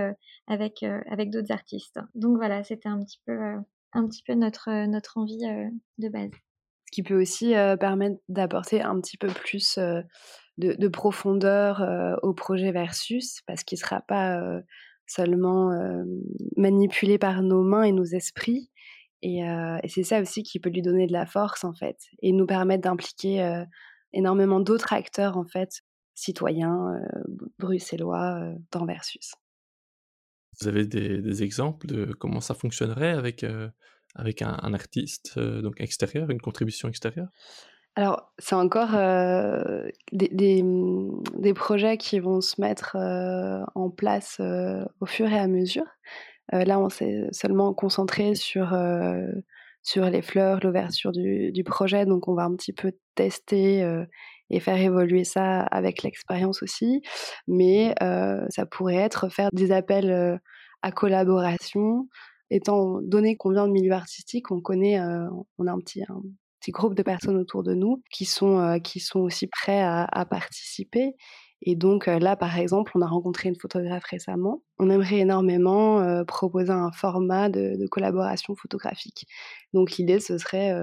avec, 0.48 0.84
avec 0.84 1.30
d'autres 1.30 1.52
artistes. 1.52 2.00
Donc 2.16 2.38
voilà, 2.38 2.64
c'était 2.64 2.90
un 2.90 3.04
petit 3.04 3.20
peu, 3.26 3.38
un 3.94 4.08
petit 4.08 4.24
peu 4.24 4.34
notre, 4.34 4.86
notre 4.88 5.18
envie 5.18 5.46
de 5.98 6.10
base. 6.10 6.32
Ce 6.90 6.92
qui 6.92 7.04
peut 7.04 7.22
aussi 7.22 7.54
permettre 7.80 8.18
d'apporter 8.30 8.82
un 8.82 9.00
petit 9.00 9.18
peu 9.18 9.28
plus 9.28 9.78
de, 9.78 10.74
de, 10.74 10.88
profondeur 10.88 11.86
au 12.24 12.34
projet 12.34 12.72
Versus, 12.72 13.42
parce 13.46 13.64
qu'il 13.64 13.76
ne 13.76 13.82
sera 13.82 14.02
pas 14.02 14.42
seulement 15.06 15.70
manipulé 16.58 17.20
par 17.20 17.44
nos 17.44 17.62
mains 17.62 17.84
et 17.84 17.92
nos 17.92 18.06
esprits, 18.06 18.72
et, 19.22 19.44
c'est 19.88 20.02
ça 20.02 20.20
aussi 20.20 20.42
qui 20.42 20.60
peut 20.60 20.72
lui 20.72 20.82
donner 20.82 21.06
de 21.06 21.14
la 21.14 21.28
force, 21.28 21.64
en 21.64 21.76
fait, 21.76 21.98
et 22.24 22.32
nous 22.32 22.48
permettre 22.48 22.82
d'impliquer 22.82 23.64
énormément 24.12 24.60
d'autres 24.60 24.92
acteurs, 24.92 25.38
en 25.38 25.46
fait, 25.46 25.84
citoyens, 26.16 27.00
bruxellois, 27.60 28.52
dans 28.72 28.88
Versus. 28.88 29.36
Vous 30.60 30.68
avez 30.68 30.88
des, 30.88 31.44
exemples 31.44 31.86
de 31.86 32.06
comment 32.14 32.42
ça 32.42 32.56
fonctionnerait 32.56 33.12
avec, 33.12 33.46
avec 34.16 34.42
un, 34.42 34.74
artiste 34.74 35.38
donc 35.38 35.80
extérieur, 35.80 36.30
une 36.30 36.42
contribution 36.42 36.90
extérieure? 36.90 37.28
Alors, 37.96 38.32
c'est 38.38 38.56
encore 38.56 38.92
des, 40.12 40.64
mmh, 40.64 41.24
des, 41.38 41.54
projets 41.54 41.98
qui 41.98 42.20
vont 42.20 42.40
se 42.40 42.62
mettre 42.62 42.96
en 43.76 43.90
place 43.90 44.40
au 45.00 45.06
fur 45.06 45.32
et 45.32 45.40
à 45.40 45.48
mesure. 45.48 45.86
Euh, 46.54 46.64
là, 46.66 46.80
on 46.80 46.90
s'est 46.90 47.28
seulement 47.32 47.74
concentré 47.74 48.36
sur, 48.36 48.74
euh, 48.74 49.28
sur 49.84 50.06
les 50.10 50.22
fleurs, 50.22 50.60
l'ouverture 50.64 51.12
du, 51.12 51.52
du, 51.52 51.64
projet, 51.64 52.06
donc 52.06 52.28
on 52.28 52.34
va 52.34 52.44
un 52.44 52.56
petit 52.56 52.74
peu 52.74 52.94
tester 53.16 53.84
euh, 53.84 54.06
et 54.50 54.60
faire 54.60 54.78
évoluer 54.78 55.24
ça 55.24 55.62
avec 55.62 56.04
l'expérience 56.04 56.64
aussi. 56.64 57.02
Mais 57.48 57.94
ça 58.50 58.66
pourrait 58.66 58.96
être 58.96 59.30
faire 59.30 59.50
des 59.54 59.72
appels 59.72 60.40
à 60.82 60.92
collaboration. 60.92 62.08
Étant 62.50 63.02
donné 63.02 63.36
qu'on 63.38 63.52
vient 63.52 63.68
de 63.68 63.72
milieu 63.72 63.94
artistique, 63.94 64.52
on 64.52 64.62
connaît, 64.62 65.00
on 65.58 65.68
a 65.68 65.72
un 65.72 65.80
petit, 65.80 66.04
groupe 66.70 66.96
de 66.96 67.04
personnes 67.04 67.38
autour 67.38 67.64
de 67.64 67.74
nous 67.74 68.02
qui 68.12 68.26
sont, 68.26 68.80
sont 69.00 69.20
aussi 69.20 69.48
prêts 69.48 69.82
à, 69.82 70.06
à 70.06 70.26
participer. 70.26 71.16
Et 71.62 71.76
donc 71.76 72.08
là, 72.08 72.36
par 72.36 72.58
exemple, 72.58 72.92
on 72.96 73.02
a 73.02 73.08
rencontré 73.08 73.50
une 73.50 73.56
photographe 73.56 74.06
récemment. 74.06 74.64
On 74.80 74.90
aimerait 74.90 75.20
énormément 75.20 76.24
proposer 76.26 76.72
un 76.72 76.92
format 76.92 77.50
de, 77.50 77.86
collaboration 77.88 78.56
photographique. 78.56 79.28
Donc 79.74 79.98
l'idée, 79.98 80.20
ce 80.20 80.38
serait, 80.38 80.74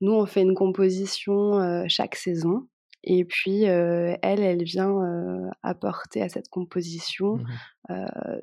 nous, 0.00 0.12
on 0.12 0.26
fait 0.26 0.42
une 0.42 0.54
composition 0.54 1.84
chaque 1.88 2.16
saison. 2.16 2.66
Et 3.02 3.24
puis, 3.24 3.62
elle, 3.62 4.18
elle 4.22 4.62
vient 4.62 5.50
apporter 5.62 6.22
à 6.22 6.28
cette 6.28 6.48
composition 6.48 7.36
mmh 7.36 7.46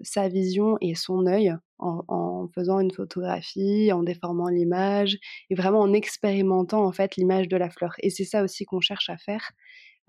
sa 0.04 0.28
vision 0.28 0.78
et 0.82 0.94
son 0.94 1.26
œil 1.26 1.56
en, 1.80 2.04
en, 2.10 2.50
faisant 2.50 2.82
une 2.82 2.92
photographie, 2.92 3.94
en 3.94 4.04
déformant 4.04 4.50
l'image 4.50 5.18
et 5.50 5.56
vraiment 5.56 5.80
en 5.80 5.94
expérimentant 5.94 6.84
en 6.84 6.92
fait 6.92 7.16
l'image 7.16 7.48
de 7.48 7.56
la 7.56 7.70
fleur. 7.70 7.94
Et 8.00 8.10
c'est 8.10 8.26
ça 8.26 8.44
aussi 8.44 8.66
qu'on 8.66 8.82
cherche 8.82 9.10
à 9.10 9.18
faire. 9.18 9.52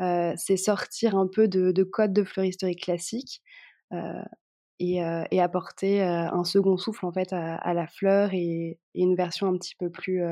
Euh, 0.00 0.32
c'est 0.36 0.56
sortir 0.56 1.16
un 1.16 1.26
peu 1.26 1.48
de, 1.48 1.72
de 1.72 1.82
code 1.82 2.12
de 2.12 2.22
fleuristerie 2.22 2.76
classique 2.76 3.42
euh, 3.92 4.22
et, 4.78 5.02
euh, 5.02 5.24
et, 5.32 5.40
apporter 5.40 6.00
un 6.02 6.44
second 6.44 6.76
souffle 6.76 7.04
en 7.04 7.12
fait 7.12 7.32
à, 7.32 7.74
la 7.74 7.88
fleur 7.88 8.30
et, 8.32 8.78
une 8.94 9.16
version 9.16 9.48
un 9.48 9.56
petit 9.56 9.74
peu 9.76 9.90
plus 9.90 10.22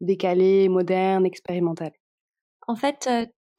décalé, 0.00 0.68
moderne, 0.68 1.26
expérimental 1.26 1.90
En 2.68 2.76
fait, 2.76 3.08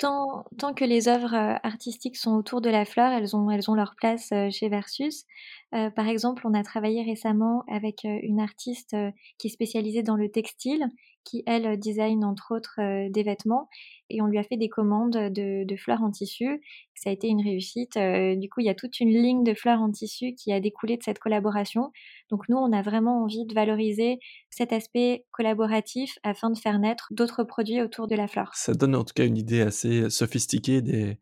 tant, 0.02 0.74
que 0.76 0.84
les 0.84 1.08
œuvres 1.08 1.36
artistiques 1.64 2.18
sont 2.18 2.36
autour 2.36 2.62
de 2.62 2.70
la 2.70 2.86
fleur, 2.86 3.12
elles 3.12 3.36
ont, 3.36 3.50
elles 3.50 3.70
ont 3.70 3.76
leur 3.76 3.96
place 3.96 4.34
chez 4.50 4.70
Versus. 4.70 5.26
par 5.72 6.08
exemple, 6.08 6.44
on 6.46 6.54
a 6.54 6.64
travaillé 6.64 7.04
récemment 7.04 7.64
avec 7.68 8.04
une 8.04 8.40
artiste 8.40 8.96
qui 9.38 9.48
est 9.48 9.52
spécialisée 9.52 10.04
dans 10.04 10.16
le 10.16 10.30
textile, 10.30 10.90
qui, 11.24 11.44
elle, 11.46 11.78
design 11.80 12.24
entre 12.26 12.56
autres 12.56 12.80
des 13.10 13.24
vêtements 13.24 13.70
et 14.12 14.22
on 14.22 14.28
lui 14.28 14.38
a 14.38 14.44
fait 14.44 14.58
des 14.58 14.70
commandes 14.70 15.32
de, 15.32 15.76
fleurs 15.78 16.04
en 16.04 16.12
tissu. 16.12 16.62
Ça 16.96 17.10
a 17.10 17.14
été 17.14 17.28
une 17.28 17.42
réussite. 17.42 17.98
Euh, 17.98 18.36
du 18.36 18.50
coup, 18.50 18.60
il 18.60 18.66
y 18.66 18.70
a 18.70 18.76
toute 18.76 19.00
une 19.00 19.10
ligne 19.10 19.44
de 19.44 19.54
fleurs 19.54 19.82
en 19.82 19.90
tissu 19.90 20.34
qui 20.34 20.52
a 20.52 20.60
découlé 20.60 20.98
de 20.98 21.04
cette 21.04 21.20
collaboration. 21.20 21.92
Donc 22.30 22.48
nous, 22.50 22.58
on 22.58 22.72
a 22.74 22.82
vraiment 22.82 23.24
envie 23.24 23.46
de 23.46 23.54
valoriser 23.54 24.20
cet 24.50 24.74
aspect 24.74 25.26
collaboratif 25.32 26.20
afin 26.24 26.52
de 26.52 26.58
faire 26.58 26.78
naître 26.78 27.08
d'autres 27.12 27.44
produits 27.44 27.82
autour 27.82 28.08
de 28.08 28.16
la 28.16 28.28
fleur. 28.28 28.52
Ça 28.54 28.74
donne 28.74 28.96
en 28.96 29.04
tout 29.04 29.14
cas 29.16 29.26
une 29.26 29.38
idée 29.38 29.62
assez 29.62 30.10
sophistiquée 30.10 30.82
des, 30.82 31.18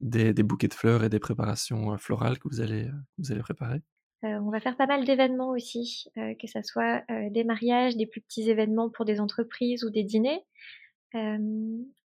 des, 0.00 0.42
bouquets 0.42 0.68
de 0.68 0.74
fleurs 0.74 1.04
et 1.04 1.08
des 1.08 1.20
préparations 1.20 1.92
euh, 1.92 1.96
florales 1.96 2.38
que 2.38 2.48
vous 2.48 2.60
allez, 2.60 2.84
euh, 2.84 2.92
vous 3.18 3.32
allez 3.32 3.42
préparer. 3.42 3.80
On 4.22 4.50
va 4.50 4.60
faire 4.60 4.76
pas 4.76 4.86
mal 4.86 5.04
d'événements 5.04 5.50
aussi, 5.50 6.08
que 6.16 6.46
ce 6.46 6.62
soit 6.62 7.04
des 7.30 7.44
mariages, 7.44 7.96
des 7.96 8.06
plus 8.06 8.20
petits 8.20 8.50
événements 8.50 8.90
pour 8.90 9.04
des 9.04 9.20
entreprises 9.20 9.84
ou 9.84 9.90
des 9.90 10.02
dîners 10.02 10.44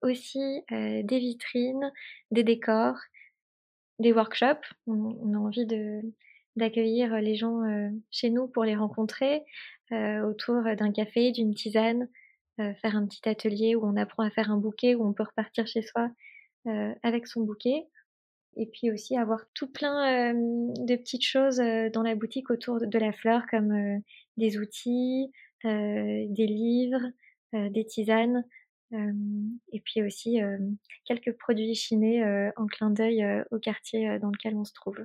aussi 0.01 0.61
des 0.69 1.19
vitrines, 1.19 1.91
des 2.31 2.43
décors, 2.43 2.97
des 3.99 4.13
workshops. 4.13 4.73
On, 4.87 5.33
a 5.33 5.37
envie 5.37 5.67
d'accueillir 6.55 7.15
les 7.17 7.35
gens 7.35 7.61
chez 8.11 8.29
nous 8.29 8.47
pour 8.47 8.63
les 8.63 8.75
rencontrer 8.75 9.43
autour 9.91 10.63
d'un 10.77 10.91
café, 10.91 11.31
d'une 11.31 11.53
tisane, 11.53 12.07
faire 12.57 12.95
un 12.95 13.05
petit 13.05 13.27
atelier 13.27 13.75
où 13.75 13.85
on 13.85 13.95
apprend 13.95 14.23
à 14.23 14.29
faire 14.29 14.51
un 14.51 14.57
bouquet, 14.57 14.95
où 14.95 15.05
on 15.05 15.13
peut 15.13 15.23
repartir 15.23 15.67
chez 15.67 15.81
soi 15.81 16.09
avec 17.03 17.27
son 17.27 17.41
bouquet. 17.41 17.85
Et 18.55 18.65
puis 18.65 18.91
aussi 18.91 19.15
avoir 19.17 19.41
tout 19.53 19.71
plein 19.71 20.33
de 20.33 20.95
petites 20.95 21.25
choses 21.25 21.57
dans 21.57 22.03
la 22.03 22.15
boutique 22.15 22.49
autour 22.49 22.79
de 22.79 22.99
la 22.99 23.13
fleur, 23.13 23.43
comme 23.49 24.01
des 24.37 24.57
outils, 24.57 25.31
des 25.63 26.47
livres, 26.47 27.01
des 27.53 27.85
tisanes 27.85 28.43
et 28.91 29.79
puis 29.81 30.01
aussi 30.01 30.39
quelques 31.05 31.37
produits 31.37 31.75
chinés 31.75 32.23
en 32.57 32.65
clin 32.65 32.89
d'œil 32.89 33.25
au 33.51 33.59
quartier 33.59 34.19
dans 34.19 34.29
lequel 34.29 34.55
on 34.55 34.65
se 34.65 34.73
trouve. 34.73 34.97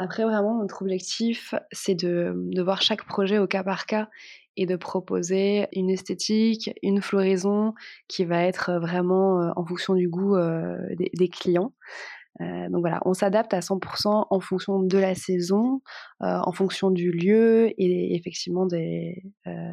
Après, 0.00 0.22
vraiment, 0.22 0.60
notre 0.60 0.82
objectif, 0.82 1.54
c'est 1.72 1.96
de, 1.96 2.32
de, 2.36 2.62
voir 2.62 2.82
chaque 2.82 3.04
projet 3.04 3.38
au 3.38 3.48
cas 3.48 3.64
par 3.64 3.84
cas 3.84 4.08
et 4.56 4.64
de 4.64 4.76
proposer 4.76 5.66
une 5.72 5.90
esthétique, 5.90 6.70
une 6.82 7.02
floraison 7.02 7.74
qui 8.06 8.24
va 8.24 8.44
être 8.44 8.78
vraiment 8.78 9.52
en 9.56 9.66
fonction 9.66 9.94
du 9.94 10.08
goût 10.08 10.36
des, 10.96 11.28
clients. 11.28 11.74
Donc 12.40 12.80
voilà, 12.80 13.00
on 13.04 13.14
s'adapte 13.14 13.52
à 13.54 13.60
100% 13.60 14.26
en 14.30 14.40
fonction 14.40 14.80
de 14.80 14.98
la 14.98 15.14
saison, 15.14 15.80
en 16.20 16.52
fonction 16.52 16.90
du 16.90 17.10
lieu 17.10 17.70
et 17.78 18.14
effectivement 18.14 18.66
des, 18.66 19.22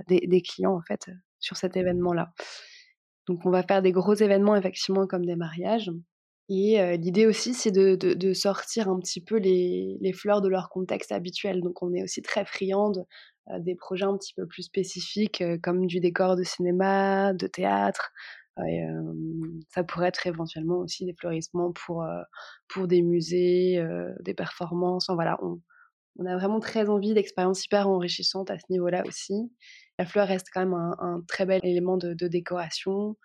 des, 0.07 0.21
des 0.27 0.41
clients 0.41 0.75
en 0.75 0.81
fait 0.81 1.09
sur 1.39 1.57
cet 1.57 1.77
événement-là. 1.77 2.33
Donc 3.27 3.45
on 3.45 3.51
va 3.51 3.63
faire 3.63 3.81
des 3.81 3.91
gros 3.91 4.15
événements 4.15 4.55
effectivement 4.55 5.05
comme 5.07 5.25
des 5.25 5.35
mariages. 5.35 5.91
Et 6.47 6.97
l'idée 6.97 7.25
aussi, 7.25 7.53
c'est 7.55 7.71
de, 7.71 8.33
sortir 8.33 8.87
un 8.87 8.99
petit 8.99 9.21
peu 9.21 9.37
les, 9.37 10.13
fleurs 10.13 10.41
de 10.41 10.49
leur 10.49 10.69
contexte 10.69 11.11
habituel. 11.11 11.61
Donc 11.61 11.81
on 11.81 11.93
est 11.93 12.03
aussi 12.03 12.21
très 12.21 12.45
friande 12.45 13.05
des 13.59 13.75
projets 13.75 14.05
un 14.05 14.17
petit 14.17 14.33
peu 14.33 14.45
plus 14.45 14.63
spécifiques 14.63 15.43
comme 15.63 15.87
du 15.87 15.99
décor 15.99 16.35
de 16.35 16.43
cinéma, 16.43 17.33
de 17.33 17.47
théâtre. 17.47 18.11
Ça 19.69 19.83
pourrait 19.83 20.07
être 20.07 20.27
éventuellement 20.27 20.77
aussi 20.77 21.05
des 21.05 21.13
fleurissements 21.13 21.71
pour, 21.73 22.05
pour 22.67 22.87
des 22.87 23.01
musées, 23.01 23.85
des 24.21 24.33
performances. 24.33 25.09
voilà, 25.09 25.37
on, 25.41 26.25
a 26.25 26.37
vraiment 26.37 26.59
très 26.59 26.87
envie 26.87 27.13
d'expériences 27.13 27.65
hyper 27.65 27.89
enrichissantes 27.89 28.49
à 28.49 28.57
ce 28.57 28.65
niveau-là 28.69 29.03
aussi. 29.05 29.51
La 29.99 30.05
fleur 30.05 30.27
reste 30.27 30.47
quand 30.53 30.61
même 30.61 30.73
un, 30.73 31.21
très 31.27 31.45
bel 31.45 31.59
élément 31.63 31.97
de, 31.97 32.27
décoration 32.27 33.17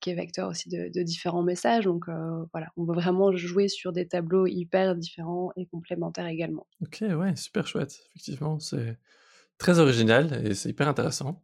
qui 0.00 0.10
est 0.10 0.14
vecteur 0.14 0.48
aussi 0.48 0.68
de, 0.68 1.02
différents 1.02 1.42
messages. 1.42 1.84
Donc 1.84 2.06
voilà, 2.52 2.68
on 2.76 2.84
veut 2.84 2.94
vraiment 2.94 3.36
jouer 3.36 3.68
sur 3.68 3.92
des 3.92 4.08
tableaux 4.08 4.46
hyper 4.46 4.96
différents 4.96 5.52
et 5.56 5.66
complémentaires 5.66 6.26
également. 6.26 6.66
Ok, 6.80 7.02
ouais, 7.02 7.36
super 7.36 7.66
chouette. 7.66 8.00
Effectivement, 8.16 8.58
c'est 8.58 8.98
très 9.58 9.78
original 9.78 10.44
et 10.44 10.54
c'est 10.54 10.70
hyper 10.70 10.88
intéressant. 10.88 11.42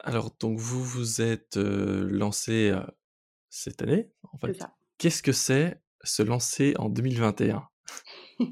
Alors, 0.00 0.30
donc 0.38 0.58
vous 0.58 0.82
vous 0.82 1.20
êtes 1.20 1.56
euh, 1.56 2.08
lancé 2.10 2.70
euh, 2.70 2.80
cette 3.50 3.82
année, 3.82 4.10
en 4.32 4.38
fait. 4.38 4.58
Qu'est-ce 4.98 5.22
que 5.22 5.32
c'est 5.32 5.80
se 6.02 6.22
lancer 6.22 6.74
en 6.78 6.88
2021 6.88 7.68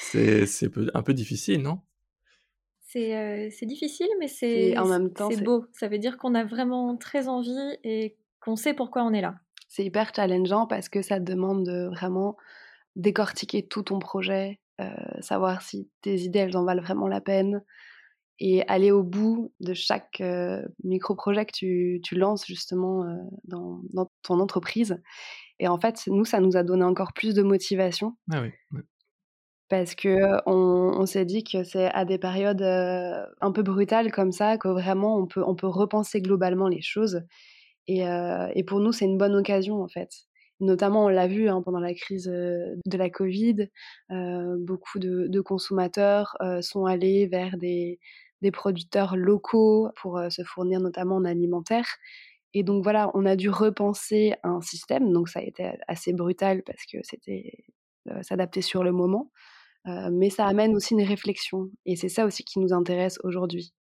C'est 0.00 0.46
un 0.94 1.02
peu 1.02 1.14
difficile, 1.14 1.62
non? 1.62 1.80
C'est 2.86 3.66
difficile, 3.66 4.08
mais 4.18 4.26
c'est 4.26 4.76
en 4.76 4.86
même 4.86 5.12
temps 5.12 5.30
c'est 5.30 5.42
beau. 5.42 5.64
Ça 5.72 5.86
veut 5.86 5.98
dire 5.98 6.18
qu'on 6.18 6.34
a 6.34 6.44
vraiment 6.44 6.96
très 6.96 7.28
envie 7.28 7.78
et 7.84 8.16
qu'on 8.40 8.56
sait 8.56 8.74
pourquoi 8.74 9.04
on 9.04 9.12
est 9.12 9.20
là. 9.20 9.36
C'est 9.68 9.84
hyper 9.84 10.10
challengeant 10.14 10.66
parce 10.66 10.88
que 10.88 11.00
ça 11.00 11.20
demande 11.20 11.64
de 11.64 11.88
vraiment 11.88 12.36
décortiquer 12.96 13.64
tout 13.64 13.84
ton 13.84 14.00
projet, 14.00 14.58
savoir 15.20 15.62
si 15.62 15.88
tes 16.00 16.16
idées 16.22 16.40
elles 16.40 16.56
en 16.56 16.64
valent 16.64 16.82
vraiment 16.82 17.06
la 17.06 17.20
peine 17.20 17.62
et 18.40 18.66
aller 18.68 18.90
au 18.90 19.02
bout 19.02 19.52
de 19.60 19.74
chaque 19.74 20.22
micro-projet 20.82 21.44
que 21.44 21.52
tu, 21.52 22.00
tu, 22.02 22.14
lances 22.14 22.46
justement 22.46 23.04
dans, 23.44 23.82
dans, 23.92 24.10
ton 24.22 24.40
entreprise. 24.40 25.00
Et 25.58 25.68
en 25.68 25.78
fait, 25.78 26.02
nous, 26.06 26.24
ça 26.24 26.40
nous 26.40 26.56
a 26.56 26.62
donné 26.62 26.84
encore 26.84 27.12
plus 27.12 27.34
de 27.34 27.42
motivation. 27.42 28.16
Ah 28.32 28.42
oui 28.42 28.80
parce 29.70 29.94
que 29.94 30.18
on, 30.46 31.06
s'est 31.06 31.24
dit 31.24 31.44
que 31.44 31.62
c'est 31.62 31.86
à 31.92 32.04
des 32.04 32.18
périodes 32.18 32.60
un 32.60 33.52
peu 33.52 33.62
brutales 33.62 34.10
comme 34.10 34.32
ça 34.32 34.58
que 34.58 34.66
vraiment 34.66 35.16
on 35.16 35.26
peut, 35.28 35.44
on 35.46 35.54
peut 35.54 35.68
repenser 35.68 36.20
globalement 36.20 36.66
les 36.66 36.82
choses. 36.82 37.22
Et, 37.86 38.00
et 38.00 38.64
pour 38.64 38.80
nous, 38.80 38.90
c'est 38.90 39.04
une 39.04 39.16
bonne 39.16 39.36
occasion 39.36 39.80
en 39.80 39.88
fait. 39.88 40.10
Notamment, 40.58 41.06
on 41.06 41.08
l'a 41.08 41.28
vu 41.28 41.48
hein, 41.48 41.62
pendant 41.64 41.78
la 41.78 41.94
crise 41.94 42.26
de 42.26 42.96
la 42.98 43.10
Covid, 43.10 43.68
beaucoup 44.10 44.98
de, 44.98 45.28
de 45.28 45.40
consommateurs 45.40 46.36
sont 46.62 46.84
allés 46.84 47.28
vers 47.28 47.56
des, 47.56 48.00
des 48.42 48.50
producteurs 48.50 49.16
locaux 49.16 49.88
pour 50.00 50.20
se 50.30 50.42
fournir 50.42 50.80
notamment 50.80 51.16
en 51.16 51.24
alimentaire. 51.24 51.86
Et 52.52 52.62
donc 52.62 52.82
voilà, 52.82 53.10
on 53.14 53.26
a 53.26 53.36
dû 53.36 53.48
repenser 53.48 54.34
un 54.42 54.60
système, 54.60 55.12
donc 55.12 55.28
ça 55.28 55.40
a 55.40 55.42
été 55.42 55.70
assez 55.86 56.12
brutal 56.12 56.62
parce 56.64 56.84
que 56.90 56.98
c'était 57.02 57.64
s'adapter 58.22 58.62
sur 58.62 58.82
le 58.82 58.92
moment 58.92 59.30
mais 60.10 60.30
ça 60.30 60.46
amène 60.46 60.74
aussi 60.74 60.94
une 60.94 61.02
réflexion. 61.02 61.70
Et 61.86 61.96
c'est 61.96 62.08
ça 62.08 62.26
aussi 62.26 62.44
qui 62.44 62.58
nous 62.58 62.72
intéresse 62.72 63.18
aujourd'hui. 63.24 63.72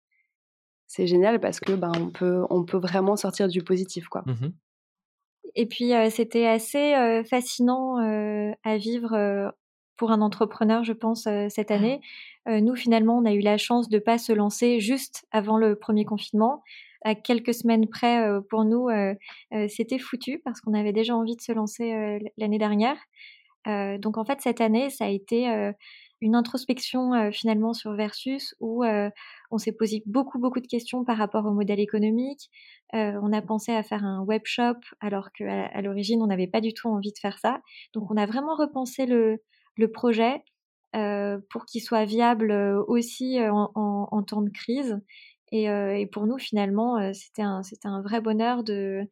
C'est 0.88 1.08
génial 1.08 1.40
parce 1.40 1.60
que 1.60 1.74
ben, 1.74 1.92
on, 1.98 2.10
peut, 2.10 2.44
on 2.50 2.66
peut 2.66 2.80
vraiment 2.80 3.16
sortir 3.16 3.48
du 3.48 3.64
positif. 3.64 4.08
Quoi. 4.08 4.24
Mmh 4.26 4.50
Et 5.56 5.68
puis, 5.68 5.92
c'était 6.10 6.48
assez 6.48 7.24
fascinant 7.30 7.98
à 7.98 8.78
vivre 8.78 9.54
pour 10.00 10.12
un 10.12 10.22
entrepreneur, 10.22 10.84
je 10.84 10.94
pense, 10.94 11.28
cette 11.50 11.70
année. 11.70 12.02
nous, 12.48 12.76
finalement, 12.76 13.18
on 13.20 13.26
a 13.26 13.34
eu 13.34 13.42
la 13.42 13.58
chance 13.58 13.90
de 13.90 13.98
ne 13.98 14.02
pas 14.02 14.18
se 14.18 14.34
lancer 14.34 14.80
juste 14.80 15.28
avant 15.32 15.58
le 15.58 15.76
premier 15.76 16.06
confinement. 16.06 16.64
À 17.06 17.14
quelques 17.14 17.54
semaines 17.54 17.88
près, 17.88 18.28
pour 18.50 18.66
nous, 18.66 18.88
c'était 19.68 20.00
foutu 20.00 20.42
parce 20.44 20.62
qu'on 20.62 20.74
avait 20.74 20.94
déjà 20.94 21.16
envie 21.16 21.36
de 21.36 21.42
se 21.42 21.52
lancer 21.52 22.20
l'année 22.38 22.58
dernière. 22.58 22.98
Euh, 23.68 23.98
donc 23.98 24.18
en 24.18 24.26
fait 24.26 24.40
cette 24.42 24.62
année 24.62 24.90
ça 24.90 25.06
a 25.06 25.10
été 25.10 25.50
euh, 25.50 25.74
une 26.22 26.36
introspection 26.36 27.14
euh, 27.14 27.32
finalement 27.32 27.74
sur 27.74 27.94
Versus 27.94 28.56
où 28.60 28.86
on 29.52 29.58
s'est 29.58 29.74
posé 29.74 30.02
beaucoup 30.06 30.40
beaucoup 30.40 30.62
de 30.62 30.68
questions 30.68 31.04
par 31.04 31.18
rapport 31.18 31.46
au 31.46 31.52
modèle 31.52 31.80
économique. 31.80 32.50
on 32.94 33.34
a 33.34 33.42
pensé 33.42 33.74
à 33.74 33.84
faire 33.84 34.04
un 34.04 34.24
web 34.24 34.42
shop 34.46 34.80
alors 35.02 35.32
qu'à 35.32 35.66
à, 35.68 35.82
l'origine 35.82 36.22
on 36.22 36.28
n'avait 36.28 36.48
pas 36.48 36.62
du 36.62 36.74
tout 36.74 36.88
envie 36.88 37.12
de 37.12 37.20
faire 37.20 37.38
ça. 37.40 37.62
Donc 37.94 38.10
on 38.12 38.18
a 38.18 38.26
vraiment 38.26 38.56
repensé 38.56 39.06
le, 39.06 39.42
le 39.80 39.92
projet 39.92 40.44
pour 41.50 41.66
qu'il 41.66 41.82
soit 41.82 42.06
viable 42.06 42.52
aussi 42.88 43.40
en, 43.42 43.72
en, 43.76 44.24
temps 44.24 44.42
de 44.42 44.50
crise. 44.50 45.00
Et, 45.52 45.68
pour 46.12 46.28
nous 46.28 46.38
finalement 46.38 47.14
c'était 47.14 47.42
un, 47.42 47.62
un 47.86 48.02
vrai 48.02 48.22
bonheur 48.22 48.64
de, 48.64 49.08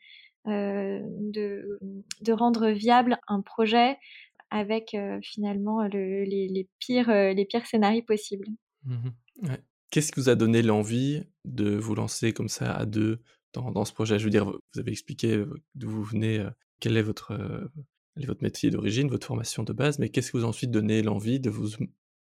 de, 0.46 2.32
rendre 2.32 2.70
viable 2.70 3.20
un 3.28 3.42
projet 3.42 3.98
avec 4.50 4.96
finalement 5.22 5.84
les, 5.84 6.68
pires, 6.80 7.12
les 7.12 7.46
pires 7.46 7.66
scénarios 7.66 8.04
possibles. 8.04 8.48
Mmh 8.84 9.10
Qu'est-ce 9.90 10.12
qui 10.12 10.20
vous 10.20 10.28
a 10.28 10.36
donné 10.36 10.62
l'envie 10.62 11.24
de 11.46 11.74
vous 11.78 11.96
lancer 11.96 12.34
comme 12.34 12.50
ça 12.50 12.74
à 12.74 12.86
deux 12.86 13.22
dans, 13.54 13.86
ce 13.86 13.94
projet? 13.94 14.20
Je 14.20 14.26
veux 14.26 14.30
dire, 14.30 14.46
vous 14.46 14.80
avez 14.80 14.92
expliqué 14.92 15.46
d'où 15.76 15.90
vous 15.90 16.04
venez, 16.04 16.46
quel 16.82 16.98
est 16.98 17.02
votre, 17.02 17.34
votre 18.26 18.44
métier 18.44 18.70
d'origine, 18.70 19.10
votre 19.10 19.28
formation 19.28 19.64
de 19.64 19.74
base, 19.74 20.00
mais 20.00 20.10
qu'est-ce 20.10 20.32
qui 20.32 20.38
vous 20.38 20.46
a 20.46 20.48
ensuite 20.48 20.72
donné 20.72 21.02
l'envie 21.02 21.40
de 21.40 21.50
vous 21.50 21.70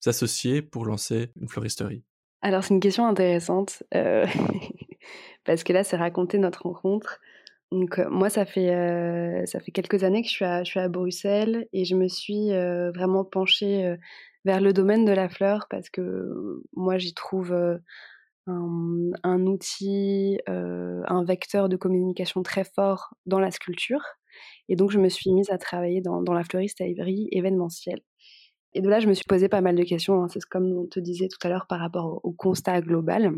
associer 0.05 0.63
pour 0.63 0.85
lancer 0.85 1.31
une 1.41 1.49
floristerie? 1.49 2.05
Alors 2.43 2.63
c'est 2.63 2.75
une 2.75 2.81
question 2.81 3.07
intéressante 3.07 3.83
parce 5.45 5.65
que 5.65 5.73
là, 5.73 5.85
c'est 5.85 5.97
raconter 5.97 6.39
notre 6.39 6.63
rencontre. 6.63 7.21
Donc 7.73 7.99
moi, 8.11 8.31
ça 8.31 8.45
fait, 8.45 9.43
ça 9.47 9.59
fait 9.59 9.73
quelques 9.73 10.05
années 10.05 10.23
que 10.23 10.29
je 10.29 10.33
suis 10.33 10.45
à, 10.45 10.63
je 10.63 10.71
suis 10.71 10.81
à 10.81 10.89
Bruxelles 10.89 11.67
et 11.73 11.85
je 11.85 11.97
me 11.97 12.09
suis 12.09 12.51
vraiment 12.95 13.25
penchée 13.25 13.97
vers 14.45 14.61
le 14.61 14.73
domaine 14.73 15.05
de 15.05 15.13
la 15.13 15.29
fleur 15.29 15.67
parce 15.69 15.91
que 15.91 16.63
moi, 16.75 16.99
j'y 16.99 17.15
trouve 17.15 17.53
un, 18.47 19.47
outil, 19.47 20.39
un 20.47 21.25
vecteur 21.25 21.69
de 21.69 21.77
communication 21.77 22.43
très 22.43 22.65
fort 22.65 23.15
dans 23.27 23.41
la 23.41 23.51
sculpture. 23.51 24.03
Et 24.69 24.77
donc, 24.77 24.91
je 24.91 24.99
me 24.99 25.09
suis 25.09 25.33
mise 25.33 25.51
à 25.51 25.59
travailler 25.59 26.01
dans, 26.01 26.23
dans 26.23 26.33
la 26.33 26.45
fleuriste 26.45 26.81
à 26.81 26.87
Ivry 26.87 27.29
événementielle. 27.31 28.01
Et 28.75 28.81
de 28.81 28.89
là, 28.89 29.01
je 29.01 29.09
me 29.09 29.15
suis 29.15 29.25
posé 29.25 29.49
pas 29.49 29.61
mal 29.61 29.75
de 29.77 29.85
questions. 29.85 30.23
Hein. 30.23 30.29
C'est 30.29 30.45
comme 30.45 30.73
on 30.77 30.87
te 30.87 31.01
disait 31.01 31.29
tout 31.29 31.39
à 31.47 31.49
l'heure 31.49 31.67
par 31.69 31.81
rapport 31.81 32.07
au, 32.07 32.21
au, 32.31 32.33
constat 32.33 32.81
global. 32.81 33.33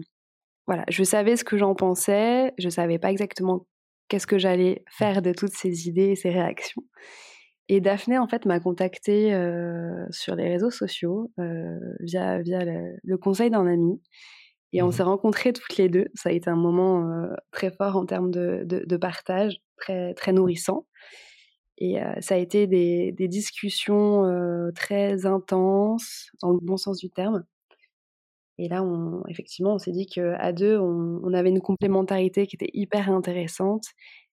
Voilà, 0.66 0.84
je 0.88 1.04
savais 1.04 1.36
ce 1.36 1.44
que 1.44 1.56
j'en 1.56 1.74
pensais, 1.74 2.52
je 2.58 2.68
savais 2.68 2.98
pas 2.98 3.10
exactement 3.10 3.66
qu'est-ce 4.08 4.26
que 4.26 4.38
j'allais 4.38 4.84
faire 4.90 5.22
de 5.22 5.32
toutes 5.32 5.52
ces 5.52 5.88
idées 5.88 6.10
et 6.10 6.16
ces 6.16 6.30
réactions. 6.30 6.82
Et 7.68 7.80
Daphné, 7.80 8.18
en 8.18 8.26
fait, 8.26 8.46
m'a 8.46 8.60
contactée 8.60 9.34
euh, 9.34 10.06
sur 10.10 10.34
les 10.34 10.48
réseaux 10.48 10.70
sociaux 10.70 11.30
euh, 11.38 11.78
via, 12.00 12.40
via 12.40 12.64
le, 12.64 12.96
le 13.02 13.18
conseil 13.18 13.50
d'un 13.50 13.66
ami. 13.66 14.00
Et 14.72 14.82
on 14.82 14.88
mmh 14.88 14.92
s'est 14.92 15.02
rencontrés 15.02 15.52
toutes 15.52 15.76
les 15.76 15.88
deux. 15.88 16.06
Ça 16.14 16.30
a 16.30 16.32
été 16.32 16.50
un 16.50 16.56
moment 16.56 17.10
euh, 17.10 17.28
très 17.52 17.70
fort 17.70 17.96
en 17.96 18.06
termes 18.06 18.30
de, 18.30 18.62
de, 18.64 18.84
de, 18.86 18.96
partage, 18.96 19.58
très, 19.78 20.32
nourrissant. 20.32 20.86
Et 21.78 22.02
euh, 22.02 22.12
ça 22.20 22.34
a 22.34 22.38
été 22.38 22.66
des, 22.66 23.28
discussions 23.28 24.24
euh, 24.24 24.70
très 24.72 25.26
intenses, 25.26 26.30
dans 26.42 26.50
le 26.50 26.58
bon 26.60 26.76
sens 26.76 26.98
du 26.98 27.10
terme. 27.10 27.44
Et 28.58 28.68
là, 28.68 28.84
effectivement, 29.28 29.74
on 29.74 29.78
s'est 29.78 29.92
dit 29.92 30.06
qu'à 30.06 30.52
deux, 30.52 30.76
on, 30.78 31.32
avait 31.32 31.50
une 31.50 31.60
complémentarité 31.60 32.48
qui 32.48 32.56
était 32.56 32.70
hyper 32.72 33.08
intéressante. 33.08 33.84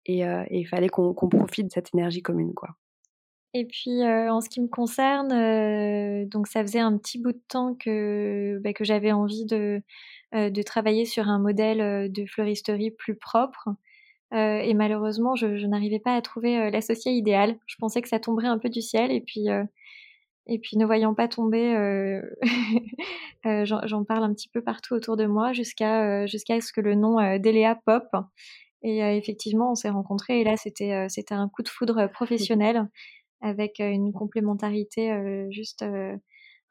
Et, 0.06 0.26
euh, 0.26 0.44
il 0.52 0.68
fallait 0.68 0.90
qu'on 0.90 1.14
qu 1.14 1.30
profite 1.30 1.68
de 1.68 1.72
cette 1.72 1.94
énergie 1.94 2.22
commune, 2.22 2.54
quoi. 2.54 2.70
Et 3.56 3.66
puis, 3.66 4.04
en 4.04 4.42
ce 4.42 4.50
qui 4.50 4.62
me 4.62 4.68
concerne, 4.68 5.30
donc 6.28 6.48
ça 6.48 6.62
faisait 6.62 6.80
un 6.80 6.96
petit 6.98 7.18
bout 7.18 7.32
de 7.32 7.42
temps 7.48 7.74
que, 7.74 8.60
bah, 8.64 8.74
que 8.74 8.84
j'avais 8.84 9.12
envie 9.12 9.46
de, 9.46 9.82
de 10.34 10.62
travailler 10.62 11.06
sur 11.06 11.28
un 11.28 11.40
modèle 11.40 12.12
de 12.12 12.26
fleuristerie 12.28 12.92
plus 12.92 13.16
propre. 13.16 13.70
Et 14.32 14.74
malheureusement, 14.74 15.36
je, 15.36 15.58
je 15.58 15.66
n'arrivais 15.66 16.00
pas 16.00 16.16
à 16.16 16.22
trouver 16.22 16.70
l'associé 16.72 17.12
idéal. 17.14 17.58
Je 17.66 17.76
pensais 17.80 18.02
que 18.02 18.10
ça 18.10 18.20
tomberait 18.20 18.48
un 18.48 18.60
peu 18.60 18.70
du 18.70 18.82
ciel. 18.82 19.12
Et 19.12 19.22
puis, 19.22 19.48
et 20.48 20.60
puis 20.60 20.78
ne 20.78 20.86
voyant 20.86 21.14
pas 21.14 21.28
tomber, 21.28 22.22
j'en 23.44 24.04
parle 24.04 24.24
un 24.24 24.34
petit 24.34 24.50
peu 24.50 24.62
partout 24.62 24.94
autour 24.94 25.18
de 25.18 25.26
moi 25.26 25.54
jusqu'à 25.54 26.26
jusqu'à 26.28 26.62
ce 26.62 26.72
que 26.72 26.82
le 26.82 26.96
nom 26.96 27.18
d'Eléa 27.40 27.80
pop. 27.86 28.08
Et 28.82 29.00
effectivement, 29.00 29.72
on 29.72 29.76
s'est 29.76 29.90
rencontrés. 29.90 30.42
Et 30.42 30.44
là, 30.44 30.58
c'était 30.58 31.08
c'était 31.10 31.36
un 31.36 31.50
coup 31.50 31.64
de 31.64 31.70
foudre 31.70 32.08
professionnel 32.08 32.88
avec 33.42 33.80
une 33.80 34.14
complémentarité 34.14 35.12
juste 35.50 35.84